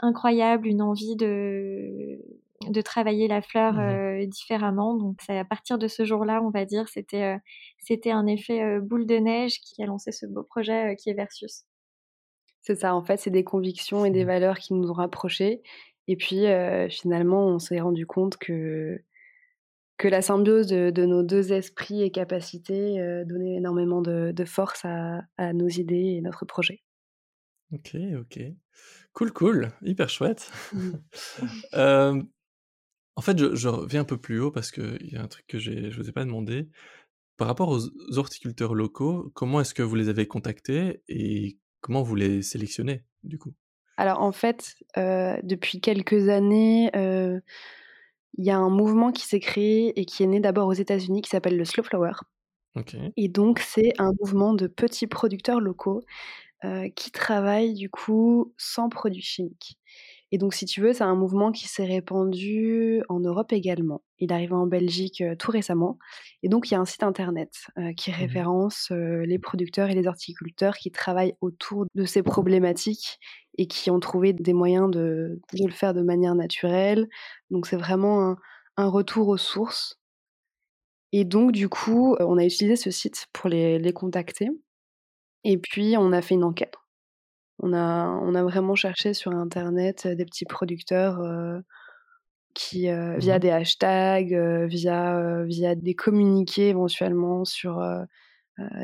incroyable, 0.01 0.67
une 0.67 0.83
envie 0.83 1.17
de, 1.17 2.21
de 2.67 2.81
travailler 2.81 3.29
la 3.29 3.41
fleur 3.41 3.75
mmh 3.75 4.27
différemment. 4.27 4.97
Donc 4.97 5.19
c'est 5.25 5.39
à 5.39 5.45
partir 5.45 5.79
de 5.79 5.87
ce 5.87 6.05
jour-là, 6.05 6.43
on 6.43 6.51
va 6.51 6.65
dire, 6.65 6.89
c'était 6.89 7.39
c'était 7.79 8.11
un 8.11 8.27
effet 8.27 8.81
boule 8.81 9.07
de 9.07 9.17
neige 9.17 9.61
qui 9.61 9.83
a 9.83 9.87
lancé 9.87 10.13
ce 10.13 10.27
beau 10.27 10.43
projet 10.43 10.97
qui 10.97 11.11
est 11.11 11.15
Versus. 11.15 11.65
C'est 12.63 12.75
ça, 12.75 12.95
en 12.95 13.03
fait, 13.05 13.17
c'est 13.19 13.31
des 13.31 13.45
convictions 13.45 14.05
et 14.05 14.11
des 14.11 14.25
valeurs 14.25 14.59
qui 14.59 14.75
nous 14.75 14.91
ont 14.91 14.95
rapprochés. 14.95 15.63
Et 16.09 16.17
puis 16.17 16.47
finalement, 16.91 17.47
on 17.47 17.59
s'est 17.59 17.81
rendu 17.81 18.07
compte 18.07 18.37
que 18.37 19.01
que 19.99 20.09
la 20.09 20.23
symbiose 20.23 20.69
de, 20.69 20.91
de, 20.91 21.05
nos 21.05 21.23
deux 21.23 21.53
esprits 21.53 22.03
et 22.03 22.11
capacités 22.11 23.01
euh, 23.01 23.25
donnait 23.25 23.57
énormément 23.57 24.01
de, 24.01 24.33
de 24.33 24.45
force 24.45 24.85
à, 24.85 25.23
à, 25.37 25.53
nos 25.53 25.69
idées 25.69 26.15
et 26.17 26.21
notre 26.21 26.47
projet. 26.47 26.83
Ok, 27.73 27.97
ok. 28.19 28.41
Cool, 29.13 29.33
cool. 29.33 29.73
Hyper 29.83 30.09
chouette. 30.09 30.51
Mmh. 30.73 30.91
euh, 31.75 32.23
en 33.19 33.21
fait, 33.21 33.37
je, 33.37 33.57
je, 33.57 33.69
reviens 33.69 34.03
un 34.03 34.05
peu 34.05 34.17
plus 34.17 34.39
haut 34.41 34.53
parce 34.53 34.71
qu'il 34.71 35.11
y 35.11 35.17
a 35.17 35.23
un 35.23 35.27
truc 35.27 35.45
que 35.49 35.59
je 35.59 35.73
ne 35.73 35.91
vous 35.91 36.09
ai 36.09 36.13
pas 36.13 36.25
demandé. 36.25 36.69
Par 37.37 37.49
rapport 37.49 37.69
aux 37.69 37.81
horticulteurs 38.17 38.75
locaux, 38.75 39.33
comment 39.35 39.61
est-ce 39.61 39.75
que 39.75 39.83
vous 39.83 39.97
les 39.97 40.09
avez 40.09 40.29
contactés 40.29 41.03
et 41.09 41.59
comment 41.81 42.05
vous 42.05 42.15
les 42.15 42.43
sélectionnez, 42.43 43.03
du 43.25 43.37
coup? 43.37 43.55
Alors, 43.97 44.23
en 44.23 44.31
fait, 44.31 44.77
euh, 44.99 45.37
depuis 45.43 45.81
quelques 45.81 46.29
années, 46.29 46.93
euh, 46.95 47.41
il 48.37 48.45
y 48.45 48.51
a 48.51 48.57
un 48.57 48.71
mouvement 48.71 49.11
qui 49.11 49.27
s'est 49.27 49.41
créé 49.41 49.99
et 49.99 50.05
qui 50.05 50.23
est 50.23 50.29
né 50.29 50.39
d'abord 50.39 50.69
aux 50.69 50.73
États-Unis 50.73 51.21
qui 51.21 51.31
s'appelle 51.31 51.57
le 51.57 51.65
Slow 51.65 51.83
Flower. 51.83 52.13
Okay. 52.77 53.13
Et 53.17 53.27
donc, 53.27 53.59
c'est 53.59 53.95
un 53.99 54.13
mouvement 54.21 54.55
de 54.55 54.69
petits 54.69 55.09
producteurs 55.09 55.59
locaux 55.59 56.05
euh, 56.65 56.89
qui 56.95 57.11
travaillent 57.11 57.75
du 57.75 57.91
coup 57.91 58.55
sans 58.57 58.89
produits 58.89 59.23
chimiques. 59.23 59.77
Et 60.31 60.39
donc, 60.39 60.53
si 60.53 60.67
tu 60.67 60.83
veux, 60.83 60.93
c'est 60.93 61.05
un 61.05 61.15
mouvement 61.15 61.53
qui 61.53 61.69
s'est 61.69 61.87
répandu 61.87 63.03
en 63.09 63.21
Europe 63.21 63.53
également. 63.53 64.03
Il 64.19 64.31
est 64.31 64.35
arrivé 64.35 64.53
en 64.53 64.67
Belgique 64.67 65.23
euh, 65.23 65.35
tout 65.37 65.51
récemment. 65.51 65.99
Et 66.43 66.49
donc, 66.49 66.71
il 66.71 66.75
y 66.75 66.77
a 66.77 66.81
un 66.81 66.85
site 66.85 67.03
internet 67.03 67.53
euh, 67.79 67.93
qui 67.95 68.11
mmh 68.11 68.15
référence 68.15 68.89
euh, 68.91 69.25
les 69.25 69.39
producteurs 69.39 69.89
et 69.89 69.95
les 69.95 70.07
horticulteurs 70.07 70.77
qui 70.77 70.91
travaillent 70.91 71.35
autour 71.41 71.87
de 71.95 72.05
ces 72.05 72.23
problématiques 72.23 73.19
et 73.57 73.67
qui 73.67 73.91
ont 73.91 74.01
trouvé 74.01 74.33
des 74.35 74.53
moyens 74.53 74.91
de, 74.91 75.41
de 75.55 75.65
le 75.65 75.73
faire 75.73 75.95
de 75.95 76.03
manière 76.03 76.35
naturelle. 76.35 77.09
Donc, 77.51 77.67
c'est 77.67 77.77
vraiment 77.77 78.23
un, 78.31 78.37
un, 78.77 78.89
retour 78.89 79.29
aux 79.29 79.39
sources. 79.39 79.99
Et 81.13 81.25
donc, 81.25 81.53
du 81.53 81.69
coup, 81.71 82.17
on 82.21 82.37
a 82.39 82.45
utilisé 82.45 82.77
ce 82.77 82.91
site 82.91 83.27
pour 83.33 83.49
les, 83.49 83.79
les 83.79 83.93
contacter. 83.93 84.49
Et 85.45 85.57
puis, 85.59 85.97
on 85.97 86.13
a 86.13 86.21
fait 86.23 86.35
une 86.35 86.45
enquête 86.45 86.75
on 87.61 87.73
a, 87.73 88.07
on 88.23 88.35
a 88.35 88.43
vraiment 88.43 88.75
cherché 88.75 89.15
sur 89.15 89.33
Internet 89.33 90.07
des 90.07 90.25
petits 90.25 90.45
producteurs 90.45 91.21
euh, 91.21 91.61
qui, 92.55 92.89
euh, 92.89 93.17
mmh 93.17 93.19
via 93.19 93.39
des 93.39 93.51
hashtags, 93.51 94.35
euh, 94.35 94.67
via, 94.67 95.43
via 95.45 95.75
des 95.75 95.95
communiqués 95.95 96.69
éventuellement 96.69 97.45
sur 97.45 97.85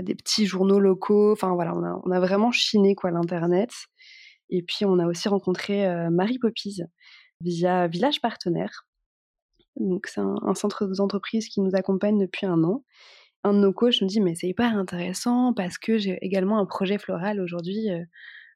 des 0.03 0.15
petits 0.15 0.47
journaux 0.47 0.79
locaux. 0.79 1.33
Enfin 1.33 1.53
voilà, 1.55 1.75
on 1.75 1.83
a, 1.85 2.01
on 2.05 2.11
a 2.11 2.21
vraiment 2.21 2.53
chiné 2.53 2.95
quoi 2.95 3.11
l'Internet. 3.11 3.71
Et 4.51 4.63
puis 4.63 4.85
on 4.85 4.99
a 4.99 5.07
aussi 5.07 5.29
rencontré 5.29 5.87
Marie 6.11 6.39
Poppies 6.39 6.83
via 7.41 7.89
Village 7.89 8.21
Partenaire. 8.21 8.87
Donc 9.77 10.07
c'est 10.07 10.21
un, 10.21 10.37
un 10.43 10.55
centre 10.55 10.87
d'entreprise 10.87 11.49
qui 11.49 11.61
nous 11.61 11.75
accompagne 11.75 12.19
depuis 12.19 12.47
un 12.47 12.63
an 12.63 12.85
un 13.47 13.53
de 13.53 13.59
nos 13.59 13.75
coachs 13.75 14.01
nous 14.01 14.07
dit 14.07 14.21
mais 14.21 14.35
c'est 14.35 14.49
hyper 14.49 14.75
intéressant 14.75 15.53
parce 15.53 15.77
que 15.77 15.99
j'ai 15.99 16.19
également 16.23 16.59
un 16.59 16.65
projet 16.65 16.97
floral 16.97 17.41
aujourd'hui 17.41 17.91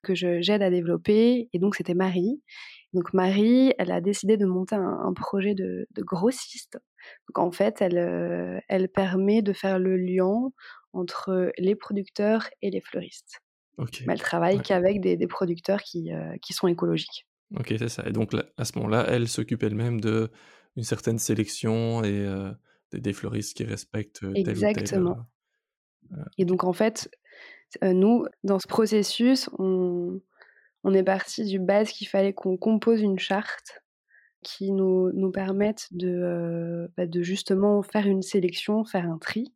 que 0.02 0.14
j'aide 0.14 0.62
à 0.62 0.70
développer. 0.70 1.48
Et 1.52 1.58
donc, 1.58 1.74
c'était 1.74 1.94
Marie. 1.94 2.42
Donc, 2.92 3.12
Marie, 3.12 3.72
elle 3.78 3.90
a 3.90 4.00
décidé 4.00 4.36
de 4.36 4.46
monter 4.46 4.74
un, 4.74 5.00
un 5.04 5.12
projet 5.12 5.54
de, 5.54 5.86
de, 5.90 6.02
grossiste. 6.02 6.78
Donc, 7.28 7.38
en 7.38 7.50
fait, 7.50 7.82
elle, 7.82 7.98
euh, 7.98 8.58
elle 8.68 8.88
permet 8.88 9.42
de 9.42 9.52
faire 9.52 9.78
le 9.78 9.96
lien 9.96 10.50
entre 10.92 11.52
les 11.58 11.74
producteurs 11.74 12.48
et 12.62 12.70
les 12.70 12.80
fleuristes. 12.80 13.40
Okay. 13.76 14.04
Mais 14.06 14.14
elle 14.14 14.20
travaille 14.20 14.56
ouais. 14.56 14.62
qu'avec 14.62 15.00
des, 15.00 15.16
des, 15.16 15.26
producteurs 15.26 15.82
qui, 15.82 16.12
euh, 16.12 16.34
qui 16.42 16.52
sont 16.52 16.66
écologiques. 16.66 17.26
Ok, 17.56 17.74
c'est 17.78 17.88
ça. 17.88 18.04
Et 18.06 18.12
donc, 18.12 18.32
là, 18.32 18.44
à 18.56 18.64
ce 18.64 18.76
moment-là, 18.78 19.04
elle 19.08 19.28
s'occupe 19.28 19.62
elle-même 19.62 20.00
de 20.00 20.30
une 20.76 20.84
certaine 20.84 21.18
sélection 21.18 22.02
et 22.04 22.26
euh, 22.26 22.50
des, 22.92 23.00
des, 23.00 23.12
fleuristes 23.12 23.56
qui 23.56 23.64
respectent 23.64 24.24
Exactement. 24.34 24.84
tel 24.84 25.02
ou 25.02 25.14
tel, 25.14 25.24
et 26.38 26.44
donc, 26.44 26.64
en 26.64 26.72
fait, 26.72 27.10
nous, 27.82 28.26
dans 28.44 28.58
ce 28.58 28.66
processus, 28.66 29.50
on, 29.58 30.20
on 30.84 30.94
est 30.94 31.02
parti 31.02 31.44
du 31.44 31.58
base 31.58 31.90
qu'il 31.90 32.08
fallait 32.08 32.32
qu'on 32.32 32.56
compose 32.56 33.02
une 33.02 33.18
charte 33.18 33.82
qui 34.42 34.70
nous, 34.72 35.12
nous 35.12 35.30
permette 35.30 35.88
de, 35.90 36.08
euh, 36.08 36.88
bah 36.96 37.06
de 37.06 37.22
justement 37.22 37.82
faire 37.82 38.06
une 38.06 38.22
sélection, 38.22 38.84
faire 38.84 39.04
un 39.04 39.18
tri. 39.18 39.52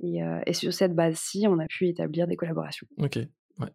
Et, 0.00 0.22
euh, 0.22 0.40
et 0.46 0.52
sur 0.52 0.72
cette 0.72 0.94
base-ci, 0.94 1.46
on 1.48 1.58
a 1.58 1.66
pu 1.66 1.88
établir 1.88 2.26
des 2.26 2.36
collaborations. 2.36 2.86
Ok, 2.98 3.16
ouais. 3.16 3.68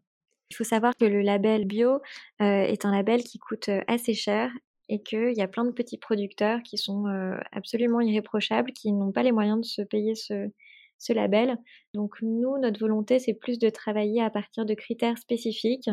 Il 0.50 0.56
faut 0.56 0.64
savoir 0.64 0.96
que 0.96 1.06
le 1.06 1.22
label 1.22 1.66
bio 1.66 1.96
euh, 2.42 2.62
est 2.62 2.86
un 2.86 2.92
label 2.92 3.24
qui 3.24 3.40
coûte 3.40 3.70
assez 3.88 4.14
cher 4.14 4.52
et 4.90 5.02
qu'il 5.02 5.34
y 5.36 5.42
a 5.42 5.48
plein 5.48 5.66
de 5.66 5.72
petits 5.72 5.98
producteurs 5.98 6.62
qui 6.64 6.78
sont 6.78 7.08
absolument 7.52 8.00
irréprochables, 8.00 8.72
qui 8.72 8.94
n'ont 8.94 9.12
pas 9.12 9.24
les 9.24 9.34
moyens 9.34 9.60
de 9.60 9.66
se 9.66 9.82
payer 9.82 10.16
ce, 10.16 10.50
ce 10.98 11.14
label. 11.14 11.58
Donc 11.94 12.16
nous, 12.22 12.58
notre 12.58 12.80
volonté, 12.80 13.20
c'est 13.20 13.34
plus 13.34 13.60
de 13.60 13.70
travailler 13.70 14.22
à 14.22 14.30
partir 14.30 14.66
de 14.66 14.74
critères 14.74 15.18
spécifiques 15.18 15.90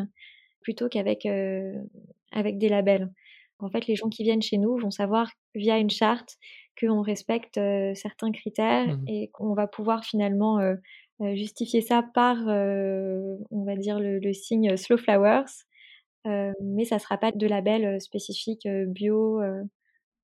plutôt 0.61 0.89
qu'avec 0.89 1.27
euh, 1.27 1.75
avec 2.33 2.59
des 2.59 2.69
labels. 2.69 3.13
En 3.61 3.71
fait, 3.71 3.87
les 3.87 3.95
gens 3.95 4.09
qui 4.09 4.25
viennent 4.25 4.43
chez 4.43 4.59
nous 4.59 4.77
vont 4.77 4.91
savoir 4.91 5.31
via 5.55 5.79
une 5.79 5.91
charte 5.91 6.37
qu'on 6.81 7.03
respecte 7.03 7.57
euh, 7.59 7.95
certains 7.95 8.33
critères 8.33 8.99
mmh. 8.99 9.05
et 9.09 9.31
qu'on 9.33 9.55
va 9.55 9.69
pouvoir 9.69 10.05
finalement 10.05 10.59
euh, 10.59 10.75
justifier 11.35 11.81
ça 11.81 12.03
par, 12.03 12.39
on 12.49 13.65
va 13.65 13.77
dire, 13.77 14.01
le, 14.01 14.19
le 14.19 14.33
signe 14.33 14.77
Slow 14.77 14.97
Flowers. 14.97 15.45
mais 16.25 16.85
ça 16.85 16.97
ne 16.97 17.01
sera 17.01 17.17
pas 17.19 17.31
de 17.31 17.47
label 17.47 18.01
spécifique 18.01 18.67
bio. 18.89 19.41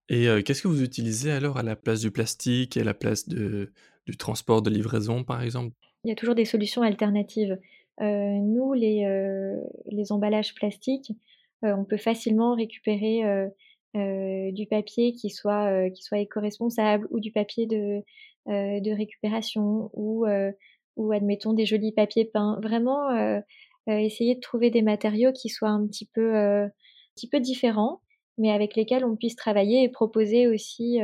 Et 0.09 0.27
qu'est-ce 0.43 0.63
que 0.63 0.69
vous 0.69 0.83
utilisez 0.83 1.31
alors 1.31 1.59
à 1.59 1.63
la 1.63 1.77
place 1.77 2.01
du 2.01 2.11
plastique 2.11 2.77
et 2.77 2.81
à 2.81 2.85
la 2.85 2.95
place 2.95 3.29
de, 3.29 3.73
du 4.11 4.17
transport 4.17 4.63
de 4.63 4.71
livraison, 4.71 5.25
par 5.25 5.43
exemple? 5.43 5.75
Il 6.05 6.09
y 6.09 6.13
a 6.13 6.17
toujours 6.17 6.35
des 6.35 6.45
solutions 6.45 6.83
alternatives. 6.83 7.59
nous, 8.01 8.73
les, 8.73 9.07
les 9.87 10.13
emballages 10.13 10.55
plastiques, 10.55 11.13
on 11.63 11.85
peut 11.85 11.99
facilement 11.99 12.55
récupérer 12.55 13.23
du 13.95 14.67
papier 14.67 15.13
qui 15.13 15.31
soit, 15.31 15.91
qui 15.91 16.03
soit 16.03 16.19
éco-responsable 16.19 17.07
ou 17.11 17.21
du 17.21 17.33
papier 17.33 17.67
de, 17.67 18.03
de 18.47 18.97
récupération 18.97 19.91
ou, 19.93 20.27
ou 20.97 21.13
admettons 21.13 21.53
des 21.53 21.67
jolis 21.67 21.93
papiers 21.93 22.25
peints. 22.25 22.59
Vraiment 22.63 23.43
essayer 23.87 24.35
de 24.35 24.41
trouver 24.41 24.71
des 24.71 24.83
matériaux 24.83 25.33
qui 25.33 25.49
soient 25.49 25.69
un 25.69 25.87
petit 25.87 26.09
peu, 26.15 26.35
un 26.35 26.71
petit 27.15 27.29
peu 27.29 27.41
différents 27.41 28.01
mais 28.39 28.51
avec 28.51 28.75
lesquels 28.75 29.05
on 29.05 29.17
puisse 29.17 29.37
travailler 29.37 29.83
et 29.83 29.89
proposer 29.91 30.49
aussi 30.49 30.99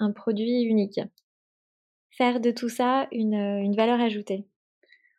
un 0.00 0.12
produit 0.12 0.62
unique. 0.62 1.00
Faire 2.20 2.40
de 2.40 2.50
tout 2.50 2.68
ça 2.68 3.08
une, 3.12 3.32
une 3.32 3.74
valeur 3.74 3.98
ajoutée. 3.98 4.44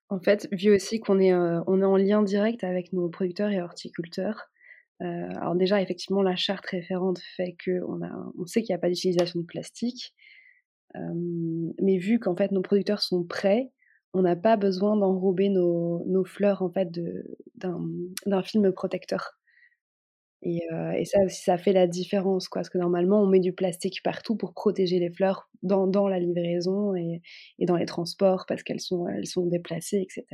En 0.10 0.20
fait, 0.20 0.48
vu 0.52 0.72
aussi 0.72 1.00
qu'on 1.00 1.20
est, 1.20 1.34
on 1.34 1.82
est 1.82 1.84
en 1.84 1.98
lien 1.98 2.22
direct 2.22 2.64
avec 2.64 2.94
nos 2.94 3.10
producteurs 3.10 3.50
et 3.50 3.60
horticulteurs, 3.60 4.52
alors 5.00 5.56
déjà, 5.56 5.82
effectivement, 5.82 6.22
la 6.22 6.36
charte 6.36 6.64
référente 6.68 7.18
fait 7.36 7.56
qu'on 7.66 8.02
on 8.38 8.46
sait 8.46 8.62
qu'il 8.62 8.72
n'y 8.72 8.78
a 8.78 8.80
pas 8.80 8.90
d'utilisation 8.90 9.40
de 9.40 9.46
plastique, 9.48 10.14
mais 10.94 11.98
vu 11.98 12.20
qu'en 12.20 12.36
fait 12.36 12.52
nos 12.52 12.62
producteurs 12.62 13.02
sont 13.02 13.24
prêts, 13.24 13.72
on 14.14 14.22
n'a 14.22 14.36
pas 14.36 14.56
besoin 14.56 14.96
d'enrober 14.96 15.50
nos, 15.50 16.06
nos, 16.06 16.24
fleurs 16.24 16.62
en 16.62 16.70
fait 16.70 16.92
d'un 17.56 18.44
film 18.44 18.72
protecteur. 18.74 19.40
Et, 20.44 20.62
et, 20.98 21.06
ça 21.06 21.20
aussi, 21.24 21.44
ça 21.44 21.58
fait 21.58 21.74
la 21.74 21.86
différence, 21.86 22.48
quoi. 22.48 22.62
Parce 22.62 22.70
que 22.70 22.80
normalement, 22.80 23.22
on 23.22 23.28
met 23.28 23.40
du 23.40 23.54
plastique 23.54 24.02
partout 24.04 24.36
pour 24.36 24.54
protéger 24.54 25.00
les 25.00 25.12
fleurs 25.12 25.52
dans, 25.64 25.88
dans 25.88 26.08
la 26.08 26.20
livraison 26.20 26.96
et, 26.96 27.22
et, 27.60 27.66
dans 27.66 27.76
les 27.76 27.86
transports 27.86 28.46
parce 28.48 28.64
qu'elles 28.64 28.80
sont, 28.80 29.08
elles 29.08 29.28
sont 29.28 29.46
déplacées, 29.46 30.02
etc. 30.02 30.26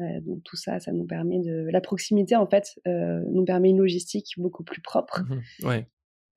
Euh, 0.00 0.20
donc 0.20 0.42
tout 0.44 0.56
ça, 0.56 0.80
ça 0.80 0.92
nous 0.92 1.04
permet 1.04 1.40
de... 1.40 1.68
La 1.70 1.80
proximité, 1.80 2.36
en 2.36 2.46
fait, 2.46 2.78
euh, 2.86 3.20
nous 3.30 3.44
permet 3.44 3.70
une 3.70 3.78
logistique 3.78 4.34
beaucoup 4.38 4.64
plus 4.64 4.80
propre. 4.80 5.22
Mmh 5.22 5.66
ouais. 5.66 5.86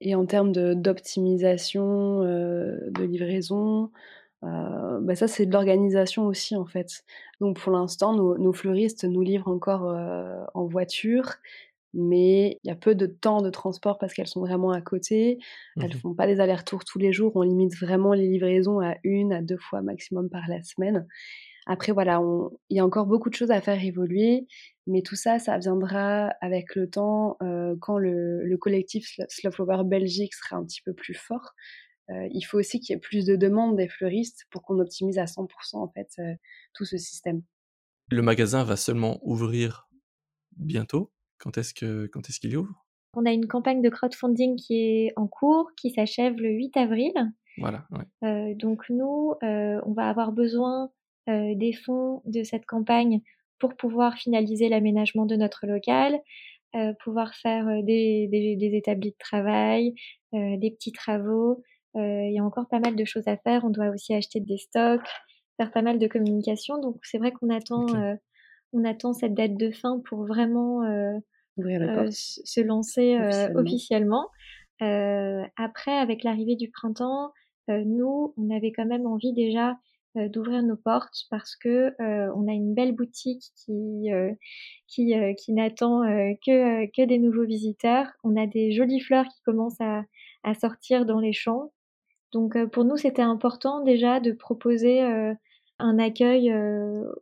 Et 0.03 0.15
en 0.15 0.25
termes 0.25 0.51
d'optimisation 0.51 2.21
de, 2.21 2.89
de, 2.89 3.03
livraison, 3.03 3.91
euh, 4.43 4.99
bah 4.99 5.13
ça, 5.13 5.27
c'est 5.27 5.45
de 5.45 5.53
l'organisation 5.53 6.25
aussi, 6.25 6.55
en 6.55 6.65
fait. 6.65 7.03
Donc 7.39 7.59
pour 7.59 7.71
l'instant, 7.71 8.15
nos, 8.15 8.35
nos, 8.35 8.51
fleuristes 8.51 9.03
nous 9.03 9.21
livrent 9.21 9.47
encore 9.47 9.95
en 10.55 10.65
voiture 10.65 11.33
mais 11.93 12.59
il 12.63 12.67
y 12.67 12.71
a 12.71 12.75
peu 12.75 12.95
de 12.95 13.05
temps 13.05 13.41
de 13.41 13.49
transport 13.49 13.97
parce 13.97 14.13
qu'elles 14.13 14.27
sont 14.27 14.41
vraiment 14.41 14.71
à 14.71 14.81
côté. 14.81 15.39
Elles 15.77 15.89
ne 15.89 15.95
font 15.95 16.13
pas 16.13 16.27
des 16.27 16.39
allers-retours 16.39 16.85
tous 16.85 16.99
les 16.99 17.11
jours. 17.11 17.33
On 17.35 17.41
limite 17.41 17.75
vraiment 17.75 18.13
les 18.13 18.27
livraisons 18.27 18.79
à 18.79 18.95
une 19.03 19.33
à 19.33 19.41
deux 19.41 19.57
fois 19.57 19.81
maximum 19.81 20.29
par 20.29 20.47
la 20.47 20.63
semaine. 20.63 21.07
Après, 21.67 21.91
voilà, 21.91 22.19
il 22.69 22.77
y 22.77 22.79
a 22.79 22.85
encore 22.85 23.05
beaucoup 23.05 23.29
de 23.29 23.35
choses 23.35 23.51
à 23.51 23.61
faire 23.61 23.83
évoluer, 23.83 24.47
mais 24.87 25.03
tout 25.03 25.15
ça, 25.15 25.37
ça 25.37 25.57
viendra 25.59 26.33
avec 26.41 26.75
le 26.75 26.89
temps 26.89 27.37
euh, 27.43 27.75
quand 27.79 27.99
le, 27.99 28.43
le 28.43 28.57
collectif 28.57 29.07
Slow 29.29 29.51
Flower 29.51 29.83
Belgique 29.85 30.33
sera 30.33 30.55
un 30.57 30.65
petit 30.65 30.81
peu 30.81 30.93
plus 30.93 31.13
fort. 31.13 31.53
Euh, 32.09 32.27
il 32.31 32.41
faut 32.41 32.57
aussi 32.57 32.79
qu'il 32.79 32.93
y 32.93 32.97
ait 32.97 32.99
plus 32.99 33.25
de 33.25 33.35
demandes 33.35 33.77
des 33.77 33.87
fleuristes 33.87 34.45
pour 34.49 34.63
qu'on 34.63 34.79
optimise 34.79 35.17
à 35.17 35.25
100% 35.25 35.47
en 35.73 35.87
fait 35.89 36.09
euh, 36.19 36.33
tout 36.73 36.83
ce 36.83 36.97
système. 36.97 37.41
Le 38.09 38.21
magasin 38.21 38.63
va 38.63 38.75
seulement 38.75 39.19
ouvrir 39.23 39.87
bientôt? 40.57 41.11
Quand 41.41 41.57
est-ce 41.57 41.73
que 41.73 42.07
quand 42.07 42.29
est-ce 42.29 42.39
qu'il 42.39 42.55
ouvre? 42.55 42.85
On 43.15 43.25
a 43.25 43.31
une 43.31 43.47
campagne 43.47 43.81
de 43.81 43.89
crowdfunding 43.89 44.55
qui 44.55 44.75
est 44.75 45.13
en 45.17 45.27
cours, 45.27 45.71
qui 45.75 45.89
s'achève 45.91 46.37
le 46.37 46.49
8 46.49 46.77
avril. 46.77 47.13
Voilà. 47.57 47.85
Euh, 48.23 48.53
donc 48.55 48.85
nous, 48.89 49.33
euh, 49.43 49.81
on 49.85 49.91
va 49.91 50.07
avoir 50.07 50.31
besoin 50.31 50.89
euh, 51.29 51.53
des 51.55 51.73
fonds 51.73 52.21
de 52.25 52.43
cette 52.43 52.65
campagne 52.65 53.21
pour 53.59 53.75
pouvoir 53.75 54.15
finaliser 54.15 54.69
l'aménagement 54.69 55.25
de 55.25 55.35
notre 55.35 55.67
local, 55.67 56.19
pouvoir 57.03 57.35
faire 57.35 57.65
des, 57.83 58.27
des, 58.31 58.55
des, 58.55 58.77
établis 58.77 59.11
de 59.11 59.17
travail, 59.19 59.93
des 60.31 60.71
petits 60.71 60.93
travaux. 60.93 61.61
Il 61.95 62.31
y 62.33 62.39
a 62.39 62.43
encore 62.43 62.67
pas 62.69 62.79
mal 62.79 62.95
de 62.95 63.05
choses 63.05 63.27
à 63.27 63.35
faire. 63.37 63.65
On 63.65 63.69
doit 63.69 63.89
aussi 63.89 64.15
acheter 64.15 64.39
des 64.39 64.57
stocks, 64.57 65.07
faire 65.57 65.71
pas 65.71 65.81
mal 65.81 65.99
de 65.99 66.07
communication. 66.07 66.79
Donc 66.79 66.95
c'est 67.03 67.17
vrai 67.17 67.33
qu'on 67.33 67.49
attend, 67.49 67.85
on 68.73 68.83
attend 68.85 69.13
cette 69.13 69.33
date 69.33 69.55
de 69.57 69.71
fin 69.71 69.99
pour 69.99 70.25
vraiment 70.25 70.83
euh, 71.59 72.09
se 72.11 72.61
lancer 72.61 73.17
euh, 73.17 73.53
officiellement. 73.55 74.27
Euh, 74.81 75.43
après, 75.57 75.95
avec 75.97 76.23
l'arrivée 76.23 76.55
du 76.55 76.69
printemps, 76.69 77.31
nous, 77.67 78.33
on 78.35 78.49
avait 78.49 78.73
quand 78.73 78.85
même 78.85 79.05
envie 79.05 79.31
déjà 79.31 79.77
d'ouvrir 80.15 80.61
nos 80.61 80.75
portes 80.75 81.25
parce 81.29 81.55
que 81.55 81.93
on 81.99 82.47
a 82.49 82.51
une 82.51 82.73
belle 82.73 82.93
boutique 82.93 83.43
qui 83.55 84.09
qui, 84.87 85.13
qui 85.37 85.53
n'attend 85.53 86.01
que 86.45 86.85
que 86.87 87.05
des 87.05 87.17
nouveaux 87.17 87.45
visiteurs. 87.45 88.07
On 88.25 88.35
a 88.35 88.45
des 88.45 88.73
jolies 88.73 88.99
fleurs 88.99 89.25
qui 89.25 89.41
commencent 89.45 89.79
à, 89.79 90.03
à 90.43 90.53
sortir 90.53 91.05
dans 91.05 91.21
les 91.21 91.31
champs. 91.31 91.71
Donc 92.33 92.61
pour 92.71 92.83
nous, 92.83 92.97
c'était 92.97 93.21
important 93.21 93.85
déjà 93.85 94.19
de 94.19 94.33
proposer 94.33 95.01
un 95.81 95.99
accueil 95.99 96.53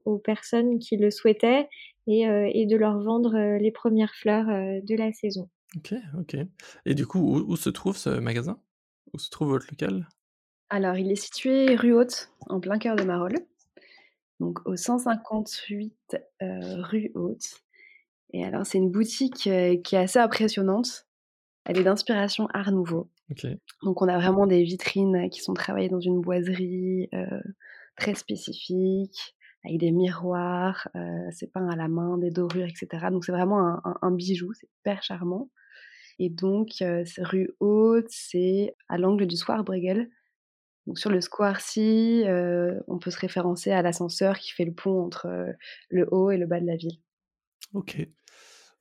aux 0.06 0.17
personnes 0.17 0.80
qui 0.80 0.98
le 0.98 1.12
souhaitaient 1.12 1.67
euh, 2.10 2.50
et, 2.52 2.65
de 2.65 2.76
leur 2.76 3.00
vendre 3.00 3.36
euh, 3.36 3.60
les 3.60 3.72
premières 3.72 4.15
fleurs 4.15 4.50
euh, 4.50 4.80
de 4.82 4.95
la 4.95 5.13
saison. 5.13 5.48
Ok, 5.78 5.93
ok. 6.17 6.38
Et 6.86 6.95
du 6.95 7.06
coup, 7.06 7.19
où, 7.19 7.56
se 7.56 7.69
trouve 7.69 7.95
ce 7.95 8.10
magasin? 8.10 8.60
Où 9.13 9.19
se 9.19 9.30
trouve 9.30 9.50
votre 9.50 9.67
local? 9.69 10.08
Alors, 10.69 10.95
il 10.98 11.12
est 11.12 11.15
situé 11.15 11.76
rue 11.76 11.93
Haute, 11.93 12.32
en 12.48 12.60
plein 12.60 12.80
cœur 12.80 12.95
de 12.95 13.04
Marolles, 13.04 13.45
donc 14.39 14.60
au 14.67 14.76
158 14.76 16.17
rue 16.41 17.12
Haute. 17.13 17.62
Et 18.34 18.43
alors, 18.43 18.65
c'est 18.65 18.78
une 18.80 18.91
boutique 18.91 19.36
qui 19.36 19.50
est 19.50 19.93
assez 19.95 20.19
impressionnante. 20.19 21.08
Elle 21.65 21.78
est 21.78 21.84
d'inspiration 21.84 22.48
Art 22.54 22.72
Nouveau. 22.72 23.10
Donc, 23.84 24.02
on 24.02 24.08
a 24.08 24.17
vraiment 24.17 24.48
des 24.48 24.63
vitrines 24.63 25.30
qui 25.30 25.41
sont 25.41 25.54
travaillées 25.54 25.89
dans 25.89 26.00
une 26.00 26.22
boiserie 26.22 27.10
très 27.99 28.15
spécifique 28.15 29.35
avec 29.65 29.77
des 29.77 29.91
miroirs, 29.91 30.88
euh, 30.95 31.29
c'est 31.31 31.51
peint 31.51 31.67
à 31.69 31.75
la 31.75 31.88
main, 31.88 32.17
des 32.17 32.31
dorures, 32.31 32.67
etc. 32.67 33.07
Donc 33.12 33.25
c'est 33.25 33.31
vraiment 33.31 33.81
un, 34.01 34.12
bijou, 34.12 34.53
c'est 34.53 34.69
hyper 34.79 35.03
charmant. 35.03 35.49
Et 36.17 36.29
donc, 36.29 36.81
euh, 36.81 37.03
rue 37.19 37.49
Haute, 37.59 38.07
c'est 38.09 38.75
à 38.88 38.97
l'angle 38.97 39.27
du 39.27 39.35
Square 39.35 39.63
Bregel. 39.63 40.09
Donc 40.88 40.97
sur 40.97 41.09
le 41.09 41.21
square-ci, 41.21 42.23
euh, 42.25 42.79
on 42.88 42.99
peut 42.99 43.12
se 43.12 43.19
référencer 43.19 43.71
à 43.71 43.81
l'ascenseur 43.81 44.39
qui 44.39 44.51
fait 44.51 44.65
le 44.65 44.73
pont 44.73 45.03
entre 45.03 45.53
le 45.89 46.07
haut 46.12 46.31
et 46.31 46.38
le 46.38 46.47
bas 46.47 46.59
de 46.59 46.65
la 46.65 46.77
ville. 46.77 46.99
Ok, 47.73 48.07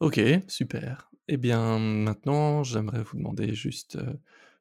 ok, 0.01 0.21
super. 0.47 1.11
Eh 1.27 1.37
bien, 1.37 1.79
maintenant, 1.79 2.63
j'aimerais 2.63 3.03
vous 3.03 3.19
demander 3.19 3.53
juste, 3.53 3.99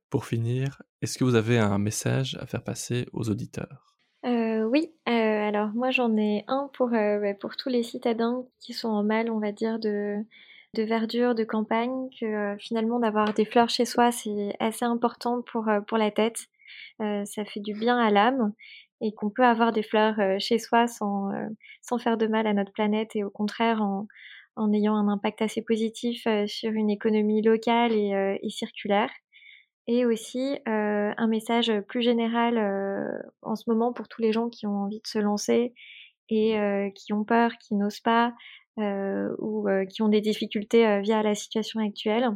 pour 0.10 0.26
finir, 0.26 0.82
est-ce 1.02 1.17
que 1.17 1.24
vous 1.24 1.36
avez 1.36 1.58
un 1.58 1.78
message 1.78 2.36
à 2.41 2.46
faire 2.46 2.63
passer 2.63 3.08
aux 3.13 3.30
auditeurs? 3.30 3.97
Alors 5.58 5.72
moi 5.74 5.89
j'en 5.89 6.15
ai 6.17 6.43
un 6.48 6.70
pour, 6.74 6.93
euh, 6.93 7.34
pour 7.39 7.56
tous 7.58 7.70
les 7.70 7.82
citadins 7.82 8.46
qui 8.60 8.74
sont 8.74 8.89
en 8.89 9.04
mal, 9.04 9.32
on 9.32 9.39
va 9.39 9.52
dire, 9.52 9.80
de, 9.80 10.17
de 10.76 10.84
verdure, 10.84 11.34
de 11.34 11.43
campagne, 11.43 12.10
que 12.20 12.26
euh, 12.26 12.58
finalement 12.60 13.00
d'avoir 13.00 13.34
des 13.34 13.43
fleurs 13.43 13.70
chez 13.70 13.86
soi, 13.86 14.12
c'est 14.12 14.56
assez 14.60 14.86
important 14.86 15.41
pour, 15.41 15.67
euh, 15.67 15.82
pour 15.82 15.98
la 15.98 16.12
tête. 16.12 16.46
ça 17.00 17.43
fait 17.46 17.60
du 17.60 17.74
bien 17.74 17.98
à 17.98 18.12
l'âme 18.12 18.54
et 19.02 19.13
qu'on 19.15 19.32
peut 19.32 19.46
avoir 19.46 19.72
des 19.72 19.82
fleurs 19.82 20.39
chez 20.39 20.60
soi 20.60 20.88
sans, 20.88 21.32
sans 21.82 21.98
faire 21.98 22.17
de 22.17 22.28
mal 22.28 22.46
à 22.46 22.54
notre 22.54 22.72
planète 22.72 23.15
et 23.15 23.24
au 23.24 23.30
contraire 23.32 23.82
en, 23.82 24.08
en 24.56 24.74
ayant 24.74 24.96
un 24.96 25.08
impact 25.08 25.41
assez 25.41 25.63
positif 25.63 26.28
sur 26.48 26.72
une 26.72 26.89
économie 26.89 27.41
locale 27.41 27.93
et, 27.93 28.39
et 28.43 28.50
circulaire 28.50 29.12
et 29.88 30.06
aussi 30.06 30.58
euh, 30.67 31.13
un 31.15 31.28
message 31.28 31.71
plus 31.88 32.02
général 32.02 32.58
euh, 32.58 33.08
en 33.41 33.56
ce 33.56 33.63
moment 33.67 33.93
pour 33.93 34.08
tous 34.08 34.21
les 34.21 34.34
gens 34.34 34.50
qui 34.50 34.67
ont 34.67 34.84
envie 34.84 35.00
de 35.00 35.08
se 35.08 35.19
lancer 35.19 35.73
et 36.30 36.60
euh, 36.60 36.89
qui 36.91 37.13
ont 37.13 37.23
peur, 37.23 37.52
qui 37.60 37.76
n'osent 37.76 38.02
pas 38.02 38.34
ou 38.80 39.67
qui 39.89 40.04
ont 40.04 40.08
des 40.08 40.21
difficultés 40.21 41.02
via 41.02 41.23
la 41.23 41.34
situation 41.34 41.80
actuelle, 41.80 42.30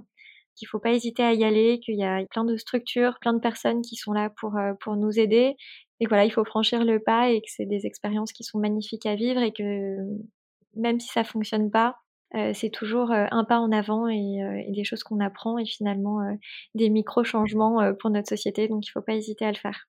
qu'il 0.55 0.67
faut 0.67 0.79
pas 0.79 0.91
hésiter 0.91 1.21
à 1.21 1.33
y 1.33 1.43
aller, 1.43 1.79
qu'il 1.79 1.99
y 1.99 2.03
a 2.03 2.25
plein 2.31 2.43
de 2.43 2.57
structures, 2.57 3.19
plein 3.21 3.33
de 3.33 3.39
personnes 3.39 3.83
qui 3.83 3.95
sont 3.95 4.11
là 4.11 4.31
pour 4.31 4.57
pour 4.79 4.95
nous 4.95 5.19
aider 5.19 5.55
et 6.01 6.07
voilà, 6.07 6.25
il 6.25 6.31
faut 6.31 6.43
franchir 6.43 6.83
le 6.83 6.99
pas 6.99 7.29
et 7.29 7.41
que 7.41 7.47
c'est 7.47 7.67
des 7.67 7.85
expériences 7.85 8.33
qui 8.33 8.43
sont 8.43 8.57
magnifiques 8.57 9.05
à 9.05 9.13
vivre 9.13 9.39
et 9.39 9.53
que 9.53 9.97
même 10.75 10.99
si 10.99 11.09
ça 11.09 11.23
fonctionne 11.23 11.69
pas, 11.69 11.95
euh, 12.35 12.51
c'est 12.53 12.69
toujours 12.69 13.11
euh, 13.11 13.25
un 13.31 13.43
pas 13.43 13.59
en 13.59 13.71
avant 13.71 14.07
et, 14.07 14.41
euh, 14.41 14.63
et 14.65 14.71
des 14.71 14.85
choses 14.85 15.03
qu'on 15.03 15.19
apprend 15.19 15.57
et 15.57 15.65
finalement 15.65 16.19
des 16.75 16.89
micro-changements 16.89 17.93
pour 17.99 18.09
notre 18.09 18.29
société. 18.29 18.67
Donc 18.67 18.85
il 18.85 18.89
ne 18.89 18.91
faut 18.91 19.05
pas 19.05 19.15
hésiter 19.15 19.45
à 19.45 19.51
le 19.51 19.57
faire. 19.57 19.87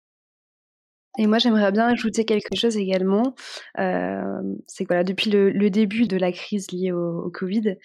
Et 1.19 1.27
moi, 1.27 1.37
j'aimerais 1.39 1.71
bien 1.73 1.89
ajouter 1.89 2.25
quelque 2.25 2.57
chose 2.57 2.79
également. 2.79 3.35
c'est 3.77 4.85
que 4.85 4.89
voilà, 4.89 5.05
depuis 5.05 5.31
le, 5.31 5.69
début 5.69 6.07
de 6.07 6.17
la 6.17 6.33
crise 6.33 6.71
liée 6.73 6.91
au, 6.91 7.31
Covid, 7.31 7.77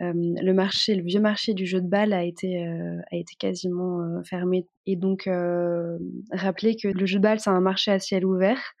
le 0.00 0.52
marché, 0.52 0.94
le 0.94 1.02
vieux 1.02 1.20
marché 1.20 1.54
du 1.54 1.64
jeu 1.64 1.80
de 1.80 1.88
balle 1.88 2.12
a 2.12 2.24
été, 2.24 2.62
a 2.62 3.16
été 3.16 3.34
quasiment 3.38 4.22
fermé. 4.24 4.66
Et 4.84 4.96
donc, 4.96 5.30
rappeler 6.30 6.76
que 6.76 6.88
le 6.88 7.06
jeu 7.06 7.18
de 7.20 7.22
balle, 7.22 7.40
c'est 7.40 7.48
un 7.48 7.60
marché 7.60 7.90
à 7.90 7.98
ciel 7.98 8.26
ouvert. 8.26 8.74